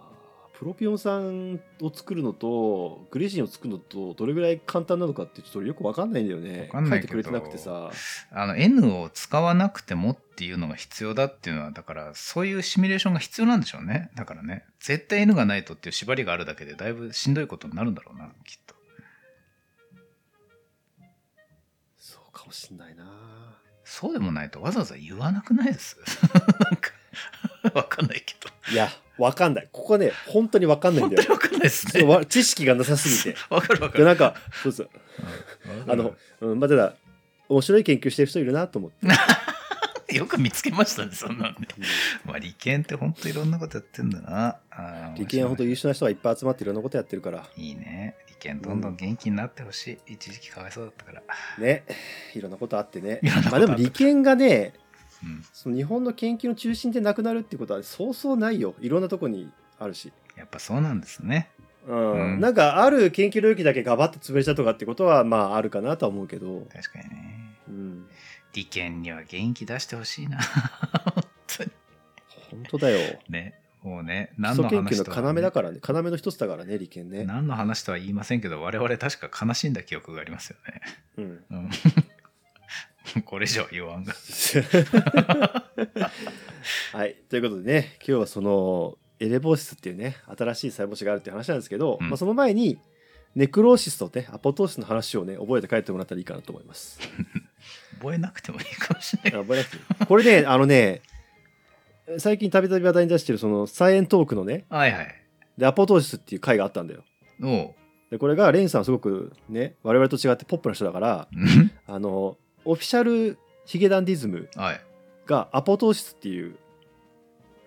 [0.61, 6.67] プロピオン酸を作るのとグリシンを作るのとどれぐらい簡単なのかってちょっとよくわかんないんだよね。
[6.71, 7.89] わかんないけど書いてくれてなくてさ。
[8.31, 14.11] あの N を使わなくてもっていうのが必要だっていうのはだからそういうシミュレーションが必要なんでしょうね。
[14.13, 14.63] だからね。
[14.79, 18.75] 絶対 N がないとっていう縛りがあるだけでだいぶしんどいことになるんだろうなきっと。
[21.97, 23.03] そうかもしんないな。
[23.83, 25.97] そうでもないとわざわざ言わなくないです？
[26.61, 26.91] なんか
[27.73, 28.71] わかんないけど。
[28.71, 28.91] いや
[29.21, 29.69] わかんない。
[29.71, 31.23] ここね本当にわかんないんだよ。
[31.27, 32.03] 本当にわかんないですね。
[32.03, 33.39] わ知識がなさすぎて。
[33.49, 34.03] わかるわかる。
[34.03, 34.89] でなんかそうそう。
[35.85, 35.91] うん。
[35.91, 36.95] あの、うん、まあただ
[37.49, 41.67] 面白い研究してる人いるなと思って、 よく見つけましたねそんなんね。
[42.25, 44.57] まあ理研って本当いろんなことやってんだな。
[44.71, 47.47] あー理研は本当優秀な人がいっぱい集まっていろんなことやってるから。
[47.55, 48.15] いいね。
[48.27, 51.23] 理研どんどん元気になってほしい、一時期かわいそうだったから。
[51.59, 51.83] ね。
[52.33, 53.19] いろんなことあってね。
[53.51, 54.73] まあでも理研がね
[55.23, 55.43] うん。
[55.53, 58.75] その日本の研究の中心でなくなるってことはそうそうないよ。
[58.79, 59.49] いろんなとこに
[59.79, 61.49] あるし、やっぱそうなんですね。
[61.87, 62.33] うん。
[62.33, 62.39] うん。
[62.39, 67.55] なんかある研究領域だけガバッと潰れちゃうとかってことはまああるかなとは思うけど、確かにね。
[67.67, 68.07] うん、
[68.53, 70.39] 理研には元気出してほしいな。
[70.39, 71.71] 本当に。
[72.51, 73.19] 本当だよ。
[73.29, 73.61] ね。
[73.83, 75.79] もうね基何の礎研究話とは、の要だからね。
[75.83, 80.81] 要の一つだからね理研ね、何の話とは言いませんけど我々確か悲しんだ記憶がありますよね。
[81.17, 81.69] うん、うん
[83.25, 84.13] これ以上は言わんが
[86.93, 92.09] はいということでね今日はそのエレボーシスっていうね新しい細胞子があるっていう話なんですけど、うん。
[92.09, 92.79] まあ、その前に
[93.35, 96.99] ネクローシスとねアポトーシスの話をね覚えて帰ってもらったらいいかなと思います。
[98.01, 99.39] 覚えなくてもいいかもしれない。
[99.39, 100.05] あ覚えなくていい。
[100.07, 101.01] これねあのね
[102.17, 105.15] 最近たびたび話題に出してるそのサイエントークのねはいはい。
[105.57, 107.03] でアポトーシスっていう回があったんだよ。
[107.43, 107.75] おう。
[108.09, 111.71] でこれがレインさんはすごくね我々と違ってポップな人だからうん。
[111.85, 114.81] あのオフィシャルヒゲダンディズムはい。
[115.25, 116.57] がアポトーシスっていう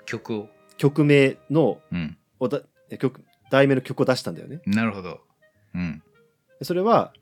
[0.06, 0.48] 曲を。
[0.76, 2.16] 曲名のうん。
[2.40, 2.60] おだ
[2.98, 4.60] 曲題名の曲を出したんだよね。
[4.66, 5.20] なるほど。
[5.74, 6.02] うん。
[6.58, 7.12] でそれは、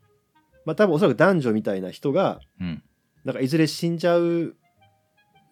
[0.65, 2.83] まあ、多分おそらく男女みたいな人がうん。
[3.23, 4.55] なんかいずれ死んじゃう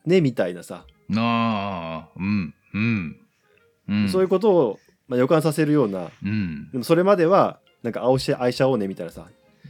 [0.05, 3.15] ねみたいなさ、ああうんうん
[3.87, 4.09] うん。
[4.09, 6.09] そういうことを、まあ、予感させるような。
[6.21, 6.69] うん。
[6.71, 9.25] でもそれまではなんか愛し愛し合おうねみたいなさ。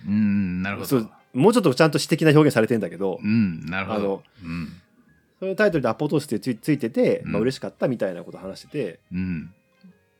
[0.08, 4.00] うんなるほどもうちょっとちゃんと詩的な表現されてんだけど、うんなるほど。
[4.00, 4.70] あのうん。
[5.40, 9.54] そのタイトルでアポトーシスってついついてて、まあうん嬉しかったみたいなことを話してて、うん。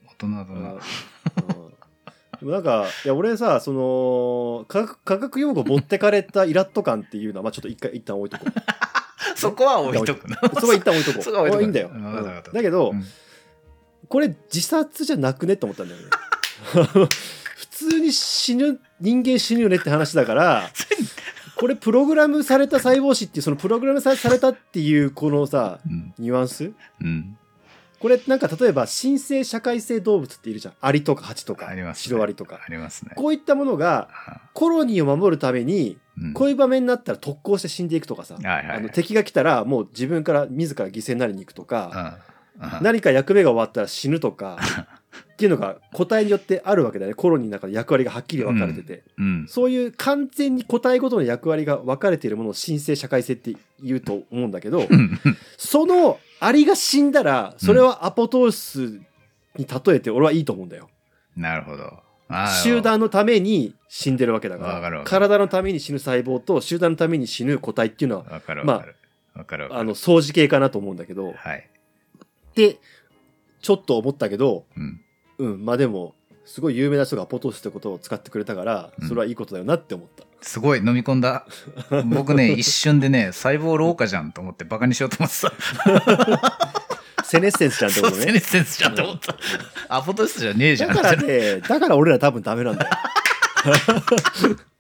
[0.08, 0.76] 大人だな。
[2.40, 8.52] でもなんかいや俺さその科学科学用語持ってかれたイラッと感っていうのはまあちょっと一回一旦置いとこう。
[9.38, 10.38] そこは置いとくな。
[10.38, 11.24] そこは一旦置いとこう。
[11.24, 11.92] そこは置いとくいいんだよ、
[12.54, 13.04] だけど、うん。
[14.08, 15.54] これ自殺じゃなくね？
[15.54, 16.08] って思ったんだよね
[17.62, 20.64] 普通に死ぬ人間死ぬよねって話だから
[21.56, 26.12] これプログラムされた細胞子っていうそのプログラムさされたっていうこのさうん。
[26.18, 26.72] ニュアンス？
[27.00, 27.38] うん。
[28.00, 30.74] これなんか例えば神聖社会性動物っているじゃん。
[30.82, 32.60] アリとかハチとかシロアリとか。
[32.66, 33.12] ありますね。
[33.16, 36.34] こういったものがあコロニーを守るためにうん。
[36.34, 38.78] こういう場面になったら特攻して死んでいくとかさ、はいはいはい。
[38.78, 42.14] あの敵が来たらもう自分から自ら犠牲になりに行くとか、うんうん
[42.82, 44.60] 何か役目が終わったら死ぬとか
[45.34, 47.16] っていうのが個体によってあるわけだよね。
[47.16, 49.46] コロニーの中で役割がはっきり分かれてて、うん。
[49.48, 55.20] そういう完全に個体ごとの役割が分かれているものを神聖社会性って言うと思うんだけど、うん。
[55.58, 59.02] そのアリが死んだらそれはアポトーシス
[59.58, 60.90] に例えて俺はいいと思うんだよ。
[61.36, 62.00] なるほど。
[62.64, 65.04] 集団のために死んでるわけだから。
[65.04, 68.86] 体のために死ぬ細胞と集団のために死ぬ個体っていうのはまあ。
[69.72, 71.34] あの相似系かなと思うんだけど。
[71.34, 71.68] はい。
[72.56, 72.78] で
[73.62, 75.02] ちょっと思ったけどうん。
[75.38, 76.14] うんまあでも
[76.46, 81.46] すごい有名な人がアポトースってことを使ってくれたからうんそれはいいことだよなって思った、すごい飲み込んだ。
[82.14, 87.24] 僕ね、一瞬でね、細胞老化じゃんと思ってバカにしようと思ってた。
[87.24, 89.36] セネッセンスちゃんってことねセネッセンスじゃんと思った。
[89.88, 90.94] アポトスじゃねえじゃん。
[90.94, 92.92] だからねだから俺ら多分ダメなんだよ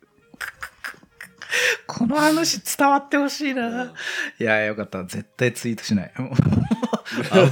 [1.87, 3.93] この話伝わってほしいな。
[4.39, 5.03] いや、よかった。
[5.03, 6.13] 絶対ツイートしない。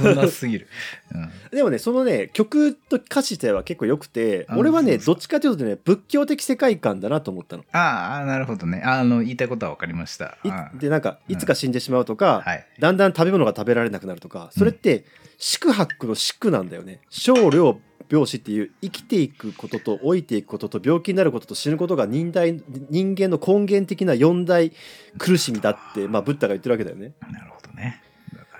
[0.00, 0.68] 危なすぎる。
[1.14, 7.64] うんでもねそのね曲と歌詞自体は結構良くてあ俺はねどっちかというとね仏教的世界観だなと思ったの。
[7.72, 8.82] ああ、なるほどね。
[8.84, 10.38] あの、言いたいことは分かりました。
[10.74, 12.66] でなんかいつか死んでしまうとか、はい。
[12.78, 15.04] だんだん食べ物が食べられなくなるとかそれって
[15.38, 17.80] 宿泊の宿なんだよね少量
[18.10, 24.72] 病死っていう生きていくことと老いていくことと病気になることと死ぬことが人大人間の根源的な四大
[25.16, 27.12] 苦しみだって、まあ、ブッダが言ってるわけだよね。
[27.30, 28.02] なるほどね。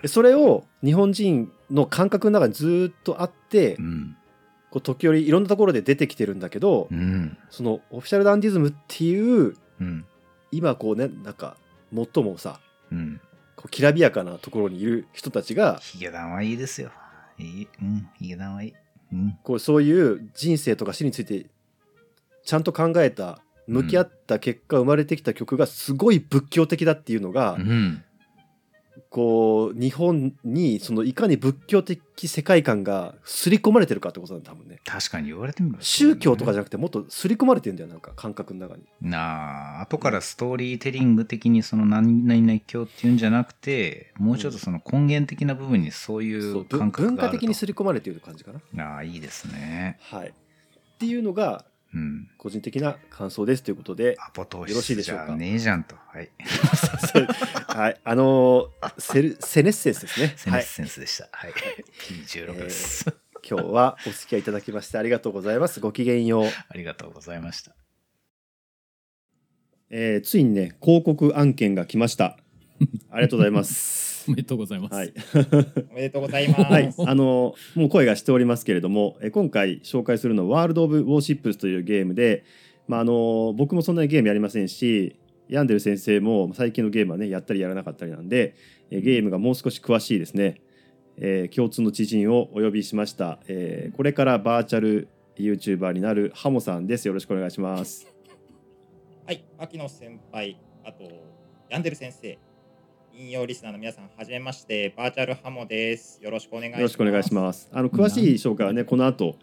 [0.06, 4.16] それを日本人の感覚の中にずーっとあってうん。
[4.70, 7.36] こう時折いろんなところで出てきてるんだけどうん。
[7.50, 10.06] そのオフィシャルダンディズムっていううん。
[10.52, 11.56] 今こうねなんか
[11.92, 12.60] 最もさ
[12.92, 13.20] うん。
[13.56, 16.92] こうきらびやかなところにいる人たちがヒゲダンはいいですよ。
[17.38, 17.68] いい。
[17.82, 18.08] うん。
[18.20, 18.74] ヒゲダンはいい。
[19.12, 19.38] うん。
[19.42, 21.46] こうそういう人生とか死について
[22.44, 28.04] ちゃんと考えた向き合った結果生まれてきた曲がすごい仏教的だっていうのが、うん。
[29.08, 34.80] こう日本にそのいかに仏教的世界観が刷り込まれてるかってことなんだ多分ね。
[34.84, 38.82] 確かに言われてみれば宗教とかじゃゃなくてもっと刷り込まれてるんだよなんか感覚の中に。
[39.00, 48.84] なあ後からストーリーテリング的にその何々々教っていうんじゃなくてもうちょっとその根源的な部分にそういそうう感覚文化があると的に刷り込まれている感じかな。
[48.84, 49.98] ああいいですね。
[50.00, 50.28] はい。
[50.28, 50.32] っ
[50.98, 52.30] ていうのがうん。
[52.38, 55.32] 個人的な感想ですということでアポトーよろしいでしょうか？
[55.32, 55.96] ゃねえじゃんと。
[55.96, 56.30] はい。
[57.68, 58.00] はい。
[58.04, 60.26] あのーセルセネッセンスですね。
[60.28, 60.36] はい。
[60.36, 61.28] セネッセンスでした。
[61.32, 63.06] はい、P16 です、
[63.48, 65.80] 今日はお付き合いいただきましてありがとうございます。
[65.80, 66.46] ごきげんよう。
[66.46, 67.74] ありがとうございました。
[69.90, 72.38] えーついにね広告案件が来ました
[73.10, 74.24] ありがとうございます。
[74.28, 74.94] おめでとうございます。
[74.94, 75.12] はい、
[75.90, 76.62] おめでとうございます。
[76.62, 82.44] はい、あのもう声がしておりますけれども、えー今回紹介するのはワールド・オブ・ウォーシップスというゲームで、
[82.86, 85.16] まあ、あの僕もそんなにゲームやりませんし
[85.48, 88.54] ヤンデル先生も最近のゲームはねやったりやらなかったりなんで、
[88.90, 90.60] えーゲームがもう少し詳しいですね、
[91.16, 95.08] えー共通の知人をお呼びしました、えーこれからバーチャル
[95.40, 97.08] YouTuber になるハモさんです。
[97.08, 98.06] よろしくお願いします。
[99.26, 101.04] はい、牧野先輩、あと、
[101.70, 102.38] ヤンデル先生、
[103.20, 106.18] 引用リスナーの皆さん、はじめまして、バーチャルハモです。
[106.22, 106.80] よろしくお願いします。
[106.80, 107.68] よろしくお願いします。
[107.70, 109.36] あの詳しい紹介はねこの後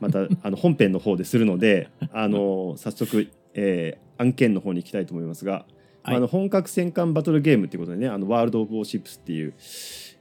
[0.00, 5.66] また あの本編の方でするので、あの早速、えー案件の方に行きたいと思いますが、
[6.02, 9.52] はいあの本格戦艦バトルゲームっていうことでね、あのワールドオブウォーシップスっていう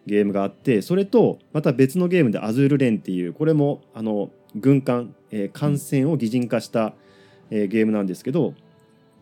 [0.05, 6.93] ゲームがあって、それとまた別のゲームでアズールレンっていうこれもあの軍艦、えー艦船を擬人化した、
[7.51, 8.53] えーゲームなんですけど。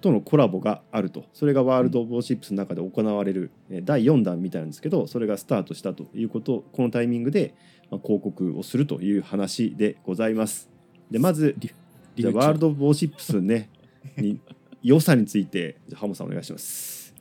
[0.06, 7.56] とのコラボがあるとそれがワールド・オブ・ウォーシップスの中で行われるえー第4弾みたいなんですけどそれがスタートしたということこのタイミングで
[7.90, 10.70] まあ広告をするという話でございます。
[11.10, 11.72] でまずり
[12.18, 13.70] じゃワールド・オブ・ウォーシップスね
[14.18, 14.40] に
[14.84, 17.16] 良さについてじゃあハモさんお願いします。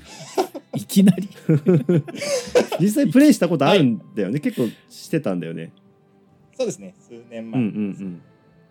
[0.74, 1.28] いきなり
[2.80, 5.72] 実際プレイしたことあるんだよね、結構してたんだよね。
[6.56, 7.52] そうですね、数年うんう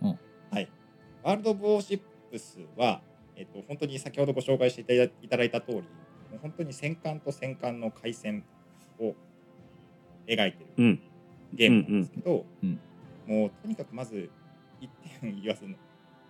[0.01, 0.11] 前。
[0.11, 0.69] んはい。
[1.21, 1.99] ワールド・オブ・ウォーシッ
[2.31, 3.01] プスは、
[3.39, 5.81] えっと、本当に先ほどご紹介していただいた通り、も
[6.35, 8.43] う本当に戦艦と戦艦の海戦
[8.99, 9.15] を
[10.27, 11.01] 描いてるうんうん
[11.53, 12.79] ゲームなんですけど、うん
[13.25, 14.29] もうとにかくまず
[14.81, 14.89] 一
[15.21, 15.63] 点言わず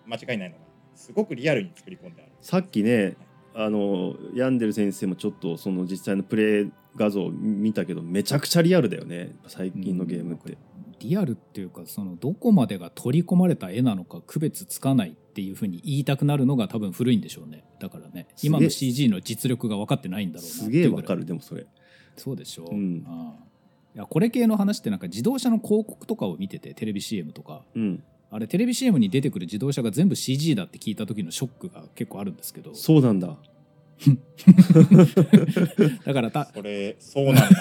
[0.05, 0.61] 間違いないのが、
[0.93, 2.31] すごくリアルに作り込んである。
[2.41, 3.15] さっきね
[3.55, 10.57] あのヤンデル先生もちょっとその実際のプレイ画像を見たけどめちゃくちゃリアルだよね最近のゲームって。
[10.99, 17.63] リアルっていうかそのどこまでが取り込まれた絵なのか区別つかないっていうふうに言いたくなるのが多分古いんでしょうね。
[17.79, 20.63] だからね今の CG の実力が分かってないんだろうな。
[20.65, 21.65] すげえわかっていうぐらいるでもそれ。
[22.17, 23.03] そうでしょう、うん。
[23.07, 23.43] ああ。
[23.95, 27.63] いやこれ系の話ってなんか自動車の広告とかを見ててテレビ CM とか。
[27.75, 28.03] うん。
[28.31, 32.75] あれテレビ CM に出てくる自動車が全部 CG だって聞いた時のショックが結構あるんですけど。
[32.75, 33.37] そうなんだ。
[36.05, 37.49] だからたそれ、そうなんだ。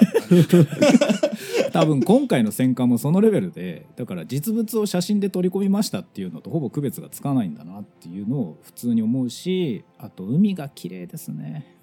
[1.72, 11.76] 多分今回の戦艦もそのレベルでだから実物を写真で取り込みましたっていうのとほぼ区別がつかないんだなっていうのを普通に思うしあと海が綺麗ですね。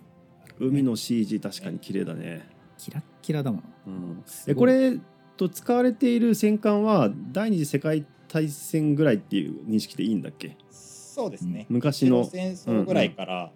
[0.60, 2.48] 海の CG 確かに綺麗だね。
[2.78, 4.24] キラッキラだもんうん。
[4.26, 4.56] すごい。
[4.56, 5.00] でこれ
[5.38, 10.56] と使われている戦艦は第二次世界大戦ぐらいっていう認識でいいんだっけ？
[10.72, 11.66] そうですね。
[11.70, 12.24] 昔の。
[12.26, 13.52] 戦争ぐらいから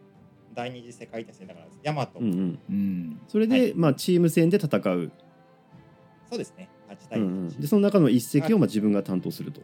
[0.53, 2.59] 第二次世界大戦だからヤマト、うんうん。
[2.69, 3.19] うん。
[3.27, 3.73] それで、はい。
[3.75, 5.11] まあ、チーム戦で戦う、
[6.30, 6.69] そうですね。
[6.89, 9.61] 8う対1、んうん、でその中の一席をまあ自分が担当すると、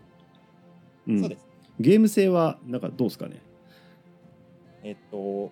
[1.08, 1.20] うん。
[1.20, 1.48] そうです。
[1.80, 3.42] ゲーム性はなんかどうですかね？
[4.84, 5.52] えっと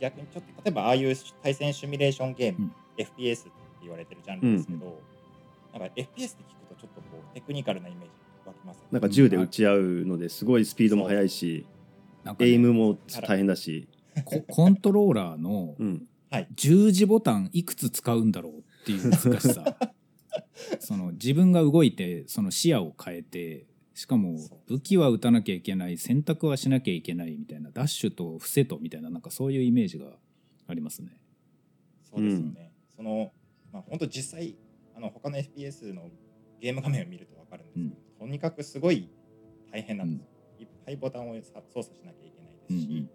[0.00, 3.04] 逆にちょっと例えばああいう対戦シミュレーションゲーム、うん。
[3.04, 3.50] FPS って
[3.82, 5.00] 言われてるジャンルですけど、
[5.72, 6.30] なんか FPS って聞く
[6.68, 8.10] とちょっとこうテクニカルなイメージ
[8.46, 8.88] 湧きますよね。
[8.92, 11.66] なんか銃で撃ち合うのですごいスピードも速いし、
[12.24, 13.88] ねエイムも大変だし、
[14.24, 15.76] コ コントローラーの。
[16.54, 19.76] 十字ボタンいくつ使うんだろうっていう難しさ
[20.80, 30.18] その自分が動いてその視野を変えてしかも武器は撃たなきゃいけない選択はしなきゃいけないみたいなダッシュと伏せとみたいななんかそういうイメージが
[30.66, 31.20] ありますね。
[32.02, 32.72] そうですよね。
[32.96, 33.32] その
[33.72, 34.56] まあ本当実際
[34.94, 36.10] あの他の FPS の
[36.60, 39.10] ゲーム画面を見るとわかるんですけど、とにかくすごい
[39.70, 40.26] 大変なんですよ。
[40.60, 43.10] いっぱいボタンをさ操作しなきゃいけないですし、うんうん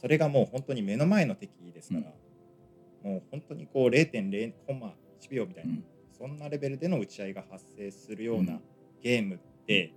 [0.00, 2.14] それがもう本当に目の前の敵ですから、
[3.02, 5.84] もう本当にこう0.0コンマ1秒みたいな、うん
[6.20, 8.60] そんなレベルでの打ち合いが発生するようなうん。
[9.02, 9.94] ゲームって、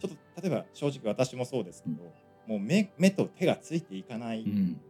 [0.00, 2.02] ちょっと例えば正直私もそうですけど、
[2.48, 4.80] もう目目と手がついていかないっうん。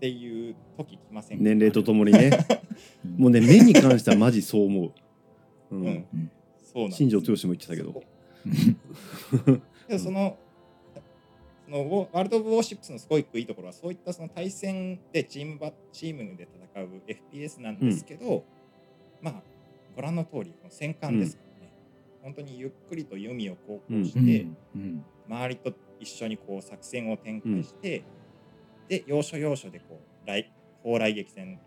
[0.00, 1.44] ていう時来ませんか？
[1.44, 2.30] 年齢とともにね。
[3.06, 3.16] うん。
[3.16, 4.92] もうね目に関してはマジそう思う、
[5.70, 5.88] ううん。
[5.88, 6.06] ん、
[6.60, 8.02] そうなん新庄剛志も言ってたけど。
[9.86, 10.36] でもその、
[11.64, 17.02] そのワールド・オブ・ウォーシップスのすごいいいところはそういったその対戦でチームバチームで戦う
[17.32, 18.44] FPS なんですけど、
[19.22, 19.42] まあ
[19.96, 21.72] ご覧の通りこの戦艦ですからね、
[22.22, 25.04] 本当にゆっくりと弓を航行しうんて、うん。
[25.28, 28.04] 周りと一緒にこう作戦を展開して、
[28.88, 30.50] で要所要所でこう来
[30.82, 31.58] 砲雷撃戦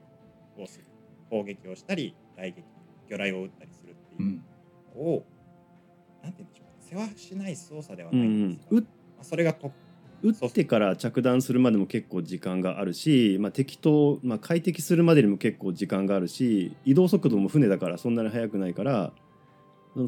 [0.57, 0.85] をする。
[1.29, 2.63] 砲撃をしたり雷撃
[3.09, 4.41] 魚雷を撃ったりするっていう
[4.95, 5.25] のを、
[6.21, 7.05] なんて言うんでしょうね。
[7.07, 8.87] 世話しない操作ではうんないんですよ、うん、ま
[9.21, 9.71] あ、それがこ
[10.29, 19.11] 撃ってから着弾するまでも結構時間があるし、まあ、敵と、まあ、快適するまでにも結構時間があるし移動速度も船だからそんなに速くないから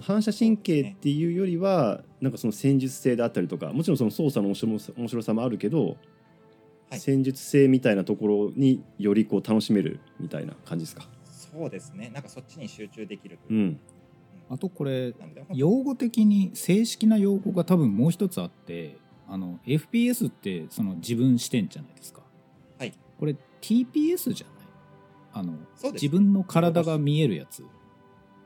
[0.02, 5.96] 反射神経っていうよりはなんかその戦術性であったりとかもちろんその操作の面白さもあるけど、
[6.90, 7.00] はい。
[7.00, 11.08] 戦術性みたいなところによりこう楽しめるみたいな感じですか？
[11.30, 12.12] そうですね。
[12.14, 13.60] なんかそっちに集中できるという。
[13.60, 13.80] う、ん、
[14.50, 15.14] あとこれ
[15.54, 18.98] 用語的に正式な用語が多分もう一つあって
[19.28, 22.22] あの FPS ってその自分視点じゃないですか。
[22.80, 22.94] はい。
[23.20, 24.58] これ TPS じゃない？
[25.34, 25.54] あの
[25.94, 27.64] 自分の体が見えるやつ、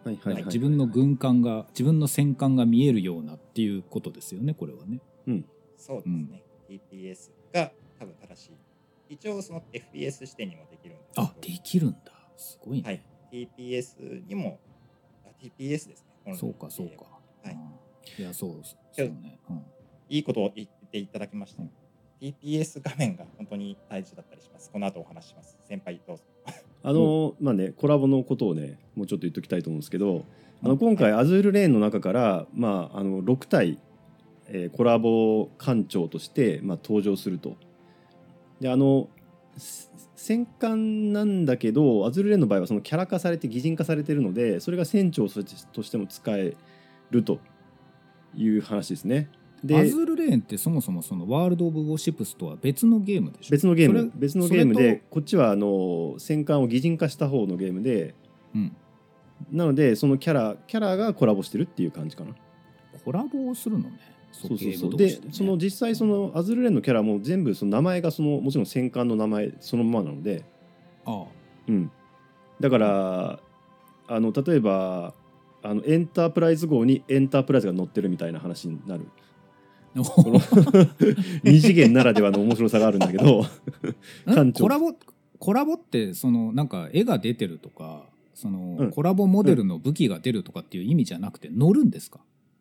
[0.04, 5.00] はいはいはい、自分の軍艦が自分の戦艦が見えるようなっていうことですよねこれはね。
[5.78, 8.52] そうですね、TPS が多分正しい。
[9.14, 11.98] 一応その FPS 視点にもできるんですあできるんだ。
[12.36, 12.84] すごいね。
[12.84, 13.02] はい。
[13.32, 14.60] TPS にも
[15.26, 16.36] あ TPS ですね。
[16.36, 17.06] そうかそうか。
[17.44, 17.54] はい。
[17.54, 18.24] うん。
[18.24, 19.40] いやそうそうね。
[19.50, 19.64] うん
[20.12, 21.72] いいことを言っていただきました、うん
[22.22, 24.70] TPS 画面が本当に大事だったりします。
[24.70, 25.58] この後お話しします。
[25.68, 26.24] 先輩どうぞ。
[26.84, 30.24] あのまあねコラボのことをねもうちょっと言っときたいと思うんですけど
[30.62, 30.70] あうん。
[30.74, 33.80] の今回、アズールレーンの中から、まあ、あの6体、
[34.50, 37.58] えーコラボ艦長として、まあ、登場すると。
[38.60, 39.10] であの
[39.58, 46.56] せ戦艦なんだけどアズールレーンの場合はそのキャラ化されて擬人化されてるのでそれが船長としてとしても使え
[47.10, 47.40] ると
[48.36, 49.32] いう話ですね。
[49.64, 53.52] でアズールレーンってそもそもそのワールド・オブ・ウォーシップスとは別のゲームでしょ？
[53.52, 54.12] 別のゲーム。
[54.16, 58.16] 別のゲームでこっちはあの戦艦を擬人化した方のゲームで
[58.54, 58.76] うん、
[59.50, 62.36] なのでそのキャラキャラがコラボしてるっていう感じかな。
[63.06, 63.98] コラボをするのね？
[64.34, 64.98] そうそうそう。
[64.98, 70.44] でその実際そのアズルレーンのキャラも全部その名前がそのもちろん戦艦の名前そのままなので、
[71.06, 71.24] あ
[71.68, 71.92] うん、
[72.60, 73.40] だから
[74.08, 75.14] あの例えば
[75.64, 79.08] あのエンタープライズ号にエンタープライズが載ってるみたいな話になる
[81.44, 83.46] 二次元ならではの面白さがあるんだけど
[84.26, 84.64] 艦長。
[84.64, 84.94] コラボ
[85.40, 88.92] コラボってそのなんか絵が出てるとかその、うん。
[88.92, 92.20] コラボモデルの武器が出るとかっていう意味じゃなくて乗るんですか、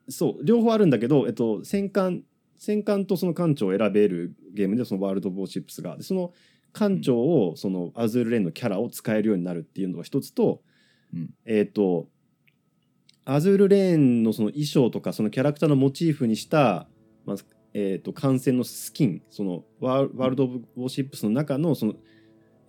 [0.09, 0.45] そう。
[0.45, 2.24] 両方あるんだけど、えっと、戦艦
[2.57, 6.33] 戦艦とその艦長を選べるゲームでそのワールド・オブ・ウォーシップスがでその
[6.72, 10.61] 艦長をそのアズールレーンのキャラを使えるようになるっていうのが一つと,、
[11.14, 11.31] うん。
[11.47, 12.09] えっと
[13.24, 16.89] アズールレーンのその衣装とかそのキャラクターのモチーフにした、
[17.31, 17.39] まあ
[17.74, 21.95] えっと艦船のスキンそのワーワールド・オブ・ウォーシップスの中のその、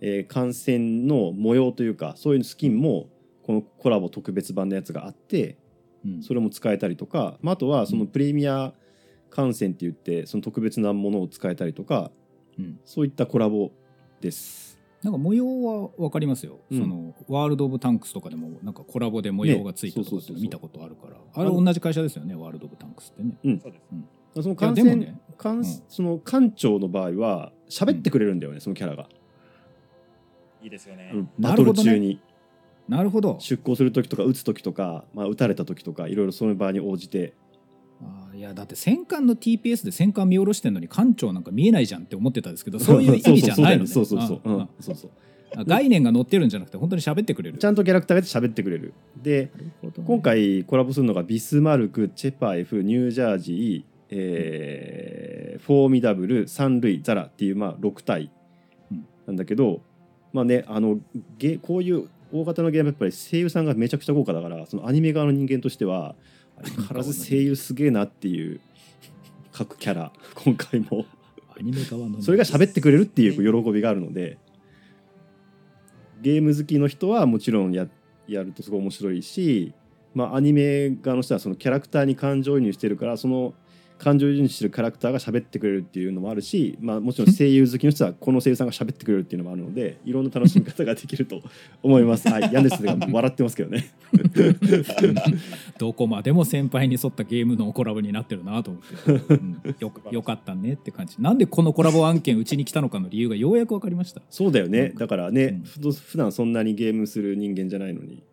[0.00, 3.08] えー艦船の模様というかそういうスキンも
[3.42, 5.58] このコラボ特別版のやつがあって。
[6.04, 6.22] うん。
[6.22, 8.74] それも使えたりとか、まあ、あとはそのプレミア
[9.30, 12.10] 観戦って言ってその特別なものを使えたりとか
[12.58, 12.80] うん。
[12.84, 13.70] そういったコラボ
[14.20, 14.78] です。
[15.02, 16.80] なんか模様は分かりますよ、うん。
[16.80, 21.16] そのワールド・オブ・タンクスとかでもなんかコラボで模様がついたとか見たことあるから。
[21.34, 23.36] あれ同じ会社ですよねワールド・オブ・タンクスってね。
[23.62, 23.94] そうです
[24.40, 25.64] その感染、ね感うん。
[25.64, 29.08] その館長の場合は喋ってくれるんだよね、そのキャラが、
[30.62, 32.20] いいですよね、うんバトル中に、
[32.88, 33.36] なるほど。
[33.40, 37.34] 出航する時とか撃つ時とか、まあ、撃たれた時とかいろいろその場合に応じて。
[38.00, 43.86] あーいやだって戦艦の TPS で戦艦見下ろしてんのに艦長なんか見えないじゃんって思ってたんですけどそういう意味じゃないのね。
[43.86, 44.20] そうそう
[45.66, 47.58] 概念が載ってるんじゃなくて本当に喋ってくれる。
[47.58, 48.94] ちゃんとキャラクターが喋ってくれる。
[49.22, 49.50] で
[49.82, 49.90] ね。
[50.06, 55.32] 今回コラボするのがビスマルクチェパエフニュージャージー、えー
[55.62, 58.32] フォーミダブルサンルイザラっていう、まあ、6体
[58.90, 59.06] うん。
[59.26, 59.80] なんだけど、
[60.32, 60.98] まあねあの
[61.38, 66.14] ゲこういう大型のゲームやっぱり声優さんがめちゃくちゃ豪華だからそのアニメ側の人間としては
[66.62, 68.60] 相変わらず声優すげえなっていう
[69.52, 71.06] 各キャラ今回も。
[71.54, 74.38] アニメ側のそれが喋ってくれるっていう喜びがあるので
[76.22, 77.86] ゲーム好きの人はもちろんや
[78.26, 79.74] やるとすごい面白いし、
[80.14, 83.52] まあ、アニメ側の人はそのキャラクターに感情移入してるからその
[84.02, 91.40] 感情移入してるキャラクターが喋ってくれるっていうのもあるし、まあ、もちろん声優好きの人はこの声優さんが喋ってくれるっていうのもあるので いろんな楽しみ方ができると
[91.84, 92.28] 思います。
[92.28, 93.90] はい、ヤンデスが笑ってますけどね。
[95.78, 101.16] どこまでも先輩に沿ったゲームのコラボになってるなと思って、うんよ よかったねって感じ。
[101.20, 104.20] なんでこのコラボ案件うちに来たのかの理由がようやく分かりました。
[104.30, 104.92] そうだよね。
[104.96, 105.92] だからね、うん。
[105.92, 108.24] 普段そんなにゲームする人間じゃないのに。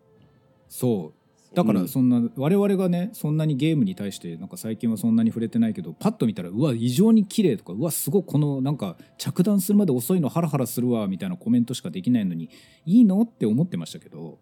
[0.67, 1.18] そう
[1.53, 12.49] だからそんな、我々がねそんなにゲームに対してなんか最近はそんなに触れてないけどパッと見たらうわ異常に綺麗とかうわすごいこのなんか着弾するまで遅いのハラハラするわみたいなコメントしかできないのに
[12.85, 14.37] いいのって思ってましたけど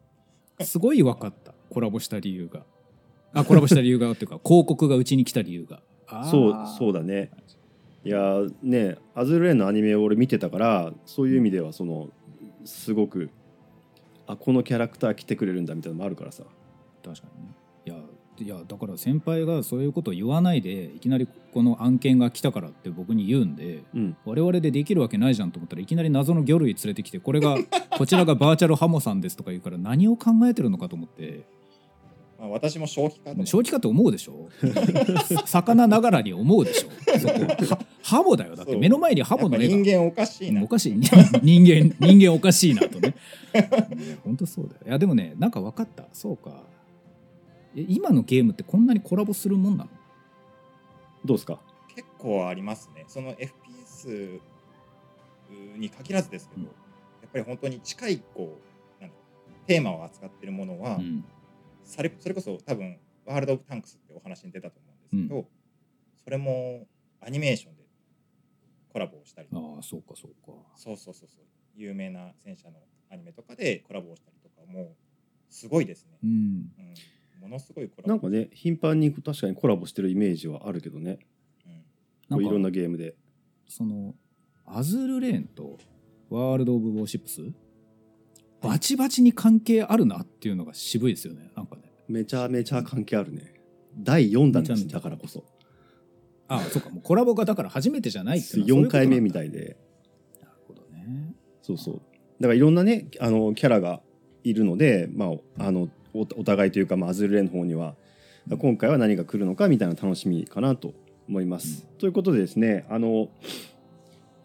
[0.62, 1.54] すごい分かった。
[1.70, 2.64] コラボした理由が。
[3.34, 5.82] あコラボした理由がっていうか 広告がうちに来た理由が。
[6.24, 7.32] そうそうだだね。
[8.04, 12.10] いやーねアズールレーンのアニメを俺見てたからそういう意味ではその
[12.64, 13.30] すごく
[14.28, 16.44] あこのキャラクター来てくれるんだみたいなのもあるからさ
[17.08, 17.54] 確かにね。
[17.86, 17.96] いや
[18.40, 24.18] いやだから先輩がそういうことを言わないでいきなりこの案件が来たからって僕に言うんでうん。
[24.26, 27.58] 我々でできるわけないじゃんと思ったらいきなり謎の魚類連れてきてこれが
[27.98, 31.46] こちらがバーチャルハモさんですとか言うから何を考えてるのかと思って。
[32.40, 34.50] まあ、私も正気か正気かと思うでしょ。
[35.46, 36.90] 魚ながらに思うでしょ。
[37.18, 37.34] そこ。
[37.34, 38.56] はハモだよ。
[38.56, 39.64] だって目の前にハモの絵が。
[39.64, 40.64] やっぱ人間おかしいな。
[40.64, 40.94] おかしい。
[41.42, 43.16] 人間人間おかしいなとね。
[44.24, 44.82] 本当そうだよ。
[44.86, 46.06] いやでもねなんか分かった。
[46.14, 46.64] そうか。
[46.76, 46.77] え
[47.84, 49.90] 今のゲームってこんなにコラボするもんなの？
[51.24, 51.60] どうですか？
[51.94, 53.06] 結構ありますね。
[53.08, 54.40] その FPS
[55.78, 56.68] に限らずですけど、うん。
[56.68, 56.72] や
[57.28, 58.58] っぱり本当に近いこ
[59.00, 59.12] うなん
[59.68, 61.24] テーマを扱ってるものは、うん。
[61.84, 65.48] それそれこそ多分ワールド・オブ・タンクスってお話に出たと思うんですけど、
[66.24, 66.88] それも
[67.22, 67.84] アニメーションで
[68.92, 69.50] コラボをしたり。
[69.50, 70.54] とかああそうかそうか。
[70.76, 71.46] そうそうそうそう。
[71.76, 72.80] 有名な戦車の
[73.12, 74.96] アニメとかでコラボをしたりとかもう
[75.50, 76.30] すごいですね、うん。
[76.30, 76.94] うん、
[77.40, 78.10] ものすごいコラボ。
[78.10, 81.20] なんかね頻繁に確かにコラボしてるイメージはあるけどね。
[82.30, 82.46] うん。
[82.46, 83.16] いろんなゲームで。
[83.68, 84.16] その
[84.66, 85.78] アズールレーンと
[86.30, 87.42] ワールド・オブ・ウォーシップス？
[88.62, 91.84] バチバチに関係あるなっていうのが渋いですよねなんかね。
[92.08, 93.54] めちゃめちゃ関係あるね。
[93.98, 95.44] 第4弾だしめちゃめちゃだからこそ。
[96.48, 96.90] ああそうか。
[96.90, 99.78] もうコラボがだから初めてじゃないっていうのは4回目みたいいで。
[100.42, 101.34] なるほどね。
[101.62, 102.02] そうそう。
[102.40, 104.02] だからいろんなねあのキャラが
[104.44, 105.90] いるので、まあ、あの
[106.22, 107.96] おお互いというか、まあ、アズールレの方には
[108.60, 110.94] 今回は何が来るのかみたいな楽しみかなと
[111.28, 111.86] 思います。
[112.00, 113.30] ということでですねあの、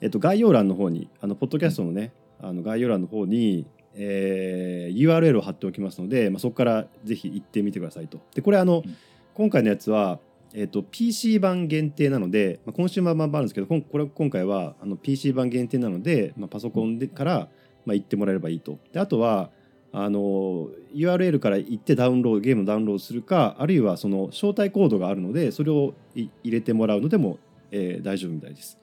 [0.00, 8.20] えっと、概要欄の方にあのポッドキャストのね、あの概要欄の方に、えー URL を貼っておきますので、まあ、そこからぜひ行ってみてくださいと。
[8.34, 8.96] でこれあの、うん
[9.34, 10.18] 今回のやつは、
[10.52, 17.48] えっと、PC 版限定なので、まあ、コンシューマー版もあるんですけどこれ今回はあの PC 版限定なので、まあ、パソコンでから、
[17.86, 18.78] まあ、行ってもらえればいいと。
[18.92, 19.50] であとは
[19.94, 27.38] あの URL から行ってダウンロードゲームをダウンロードするかあるいはその招待コードがあるのでそれをい入れてもらうのでも、
[27.70, 28.78] えー大丈夫みたいです。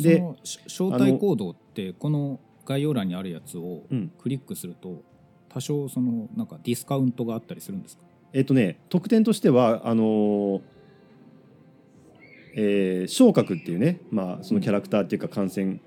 [0.00, 0.22] で
[0.66, 4.10] 招待コードってこの概要欄にあるやつをうん。
[4.18, 5.02] クリックすると
[5.50, 8.04] 多少そのなんかディスカウントがあったりするんですか？
[8.32, 10.60] えっ、とね特典としてはあのー
[12.56, 15.80] えー昇格っていうね、まあ、そのキャラクターっていうか感染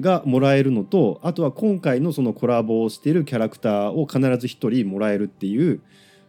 [0.00, 5.80] がもらえるのとあとは今回のそのコラボをしているキャラクターを必ず1人もらえるっていう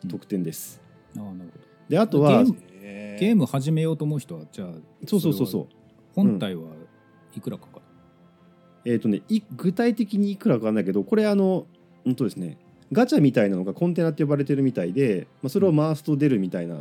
[0.07, 0.81] 特典です。
[1.17, 1.65] ああなるほど。
[1.89, 4.67] であとはゲーム始めようと思う人はじゃあ
[5.07, 5.67] そうそうそうそう。
[6.15, 6.63] 本体は
[7.35, 7.79] いくらかか
[8.85, 11.67] る、えっ、とねい具体的にいくらかわかんないけどこれあの
[12.05, 12.57] うんとですね
[12.91, 16.77] ガチャみたいなのがコンテナって呼ばれてるみたいで、まあ、それを回すと出るみたいな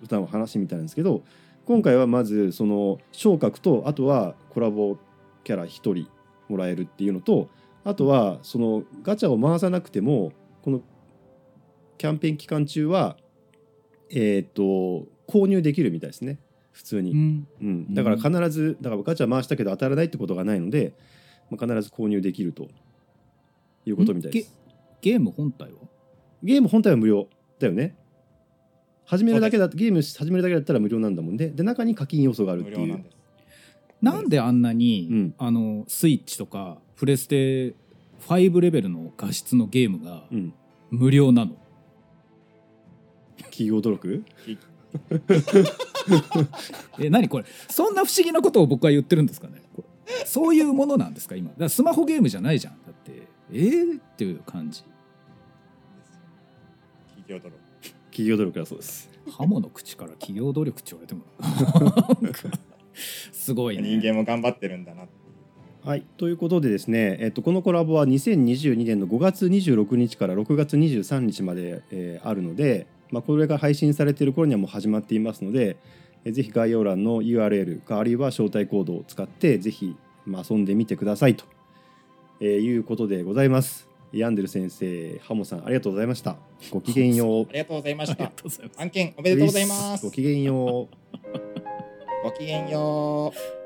[0.00, 1.22] 普段は話みたいなんですけど
[1.64, 4.98] 今回はまずその昇格とあとはコラボ
[5.46, 6.08] キャラ1人
[6.48, 7.48] もらえるっていうのと
[7.84, 10.32] あとはそのガチャを回さなくても
[10.62, 10.80] この
[11.98, 13.16] キャンペーン期間中は
[14.10, 16.38] えっ、と購入できるみたいですね。
[16.72, 17.48] 普通に、うん。
[17.60, 20.94] うん、だから必ずだからガチャ回したけど当たらないってことがないので、
[21.50, 22.68] まあ、必ず購入できると
[23.84, 24.52] いうことみたいです。
[25.00, 25.78] ゲーム本体は？
[26.42, 27.28] ゲーム本体は無料
[27.58, 27.96] だよね。
[29.04, 31.48] 始めるだけだゲーム始めるだけだったら無料なんだもんね。
[31.48, 33.04] で中に課金要素があるっていう
[34.02, 35.34] なんであんなに、うん。
[35.38, 37.74] あのスイッチとかプレステ
[38.28, 40.54] 5レベルの画質のゲームがうん。
[40.90, 41.56] 無料なの、
[43.50, 44.24] 企業努力？
[47.00, 47.44] え何これ？
[47.68, 49.62] そんな不思議なことを僕は言ってるんですかね？
[50.24, 51.34] そういうものなんですか？
[51.34, 51.48] 今。
[51.50, 52.74] だからスマホゲームじゃないじゃん。
[52.84, 53.22] だって
[53.52, 54.84] えー、っていう感じ。
[57.16, 57.58] 企業努力。
[58.10, 59.10] 企業努力だそうです。
[59.36, 61.24] ハモの口から企業努力って言われても
[63.32, 65.06] すごいね人間も頑張ってるんだな
[65.86, 75.76] はい、ということでですね、えっと、このコラボは2022年の5月26日から6月23日まで、えーあるので、まあ、これが配信されている頃にはもう始まっていますので、
[76.24, 79.94] えーぜひ概要欄の URL かあるいは招待コードを使ってぜひ、
[80.24, 81.44] まあ、遊んでみてくださいと、
[82.40, 83.88] えーいうことでございます。
[84.12, 86.36] ヤンデル先生、ハモさんありがとうございました。
[86.70, 87.52] ごきげんようあ。
[87.52, 91.45] りがとうございましありがた案件おめでとうございますごきげんよう。
[92.26, 93.65] ごきげんよう。